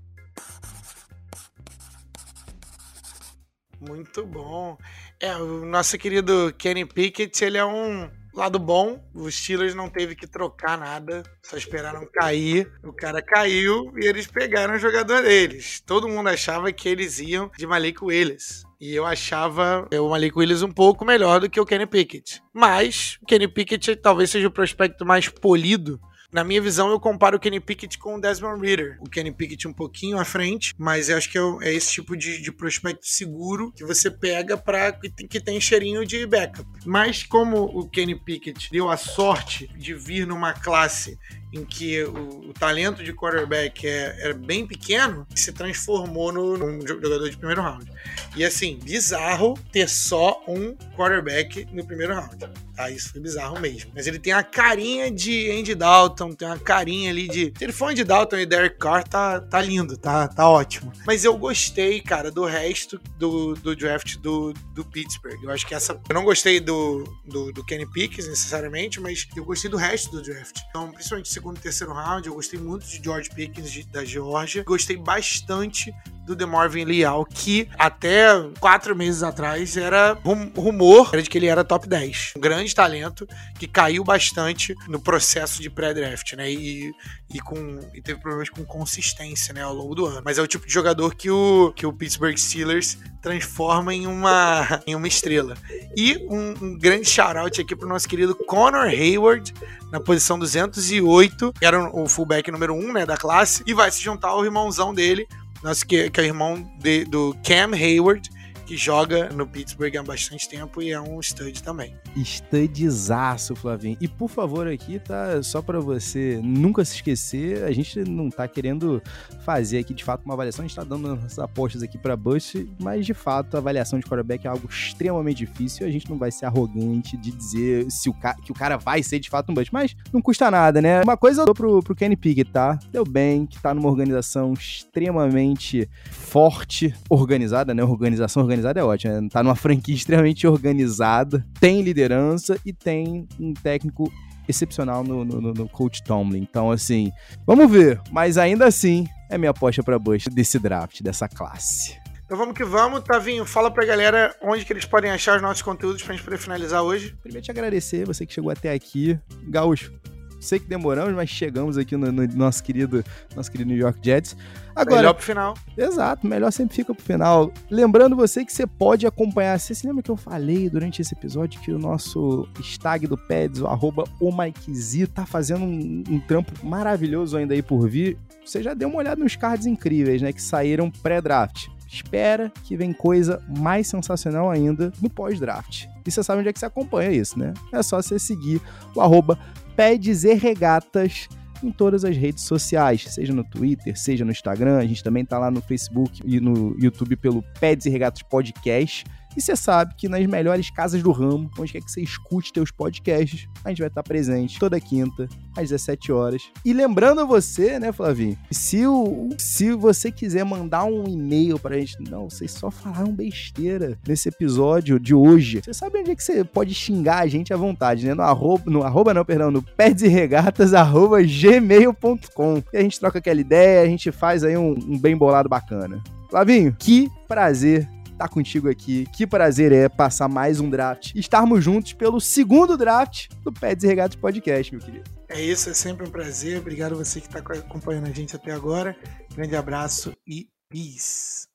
[3.80, 4.78] Muito bom.
[5.20, 8.10] É, o nosso querido Kenny Pickett, ele é um
[8.40, 9.04] lado bom.
[9.14, 12.72] Os Steelers não teve que trocar nada, só esperaram cair.
[12.84, 15.82] O cara caiu e eles pegaram o jogador deles.
[15.86, 18.64] Todo mundo achava que eles iam de Malik Willis.
[18.80, 22.42] E eu achava o Malik Willis um pouco melhor do que o Kenny Pickett.
[22.54, 26.00] Mas o Kenny Pickett talvez seja o prospecto mais polido
[26.32, 29.00] Na minha visão, eu comparo o Kenny Pickett com o Desmond Reader.
[29.02, 32.16] O Kenny Pickett um pouquinho à frente, mas eu acho que é, é esse tipo
[32.16, 36.70] de, de, prospecto seguro que você pega para que, que tem cheirinho de backup.
[36.86, 41.18] Mas como o Kenny Pickett deu a sorte de vir numa classe
[41.52, 46.86] em que o, o talento de quarterback é, era bem pequeno, se transformou no, num
[46.86, 47.92] jogador de primeiro round.
[48.36, 52.38] E assim, bizarro ter só um quarterback no primeiro round.
[52.76, 52.90] Tá?
[52.92, 53.92] Isso foi bizarro mesmo.
[53.96, 57.54] Mas ele tem a carinha de Andy Dalton, tem uma carinha ali de.
[57.58, 60.92] Se ele for Andy Dalton e Derek Carr, tá, tá lindo, tá, tá ótimo.
[61.06, 65.42] Mas eu gostei, cara, do resto do, do draft do, do Pittsburgh.
[65.44, 66.00] Eu acho que essa.
[66.10, 70.22] Eu não gostei do, do, do Kenny Pickens necessariamente, mas eu gostei do resto do
[70.22, 70.60] draft.
[70.70, 72.28] Então, principalmente segundo e terceiro round.
[72.28, 74.64] Eu gostei muito de George Pickens de, da Georgia.
[74.64, 75.94] Gostei bastante
[76.30, 78.28] do DeMarvin Leal, que até
[78.60, 82.34] quatro meses atrás era rum, rumor era de que ele era top 10.
[82.38, 86.52] Um grande talento que caiu bastante no processo de pré-draft, né?
[86.52, 86.94] E,
[87.34, 90.22] e, com, e teve problemas com consistência, né, ao longo do ano.
[90.24, 94.82] Mas é o tipo de jogador que o, que o Pittsburgh Steelers transforma em uma,
[94.88, 95.58] em uma estrela.
[95.96, 99.54] E um, um grande shout-out aqui pro nosso querido Connor Hayward,
[99.92, 104.02] na posição 208, que era o fullback número 1 né, da classe, e vai se
[104.02, 105.28] juntar ao irmãozão dele,
[105.64, 108.30] nosso, que, que é o irmão de, do Cam Hayward,
[108.70, 111.96] que joga no Pittsburgh há bastante tempo e é um stud também.
[112.24, 113.98] Studzaço, Flavinho.
[114.00, 118.48] E por favor aqui, tá, só para você nunca se esquecer, a gente não tá
[118.48, 119.02] querendo
[119.44, 122.58] fazer aqui de fato uma avaliação, a gente tá dando nossas apostas aqui para Bush,
[122.80, 126.30] mas de fato a avaliação de quarterback é algo extremamente difícil a gente não vai
[126.30, 128.14] ser arrogante de dizer se o
[128.44, 131.02] que o cara vai ser de fato um Bush, mas não custa nada, né?
[131.02, 132.78] Uma coisa eu dou pro, pro Kenny Pickett, tá?
[132.92, 137.84] Deu bem, que tá numa organização extremamente forte, organizada, né?
[137.84, 139.22] Organização organizada organizada é ótima.
[139.22, 139.30] Né?
[139.32, 144.12] Tá numa franquia extremamente organizada, tem liderança e tem um técnico
[144.48, 146.40] excepcional no, no, no coach Tomlin.
[146.40, 147.12] Então, assim,
[147.46, 148.02] vamos ver.
[148.12, 151.98] Mas ainda assim, é minha aposta para Bush desse draft, dessa classe.
[152.26, 153.02] Então vamos que vamos.
[153.02, 156.38] Tavinho, fala pra galera onde que eles podem achar os nossos conteúdos pra gente poder
[156.38, 157.16] finalizar hoje.
[157.24, 159.18] Primeiro te agradecer, você que chegou até aqui.
[159.48, 159.92] Gaúcho,
[160.40, 163.04] sei que demoramos, mas chegamos aqui no, no nosso querido
[163.36, 164.36] nosso querido New York Jets.
[164.76, 165.54] Agora, melhor pro final.
[165.78, 167.52] Exato, melhor sempre fica pro final.
[167.70, 169.60] Lembrando você que você pode acompanhar.
[169.60, 173.62] Você se lembra que eu falei durante esse episódio que o nosso stag do Peds,
[173.62, 178.18] o arroba o Mikezi, tá fazendo um, um trampo maravilhoso ainda aí por vir.
[178.46, 180.32] Você já deu uma olhada nos cards incríveis, né?
[180.32, 185.88] Que saíram pré-draft espera que vem coisa mais sensacional ainda no pós-draft.
[186.06, 187.54] E você sabe onde é que você acompanha isso, né?
[187.74, 188.62] É só você seguir
[188.96, 189.38] o arroba
[189.80, 191.30] Peds e Regatas
[191.64, 195.40] em todas as redes sociais, seja no Twitter, seja no Instagram, a gente também tá
[195.40, 199.06] lá no Facebook e no YouTube pelo Peds e Regatas Podcast.
[199.36, 202.72] E você sabe que nas melhores casas do ramo, onde quer que você escute teus
[202.72, 206.44] podcasts, a gente vai estar presente toda quinta, às 17 horas.
[206.64, 211.78] E lembrando a você, né, Flavinho, se, o, se você quiser mandar um e-mail pra
[211.78, 215.62] gente, não, vocês só falaram besteira nesse episódio de hoje.
[215.64, 218.14] Você sabe onde é que você pode xingar a gente à vontade, né?
[218.14, 222.64] No arroba, no arroba não, perdão, no perderegatas, arroba gmail.com.
[222.74, 226.02] E a gente troca aquela ideia, a gente faz aí um, um bem bolado bacana.
[226.30, 227.88] Flavinho, que prazer
[228.20, 229.08] estar tá contigo aqui.
[229.14, 231.16] Que prazer é passar mais um draft.
[231.16, 235.10] Estarmos juntos pelo segundo draft do Pets e Regatos Podcast, meu querido.
[235.30, 236.60] É isso, é sempre um prazer.
[236.60, 238.96] Obrigado você que está acompanhando a gente até agora.
[239.34, 241.48] Grande abraço e peace.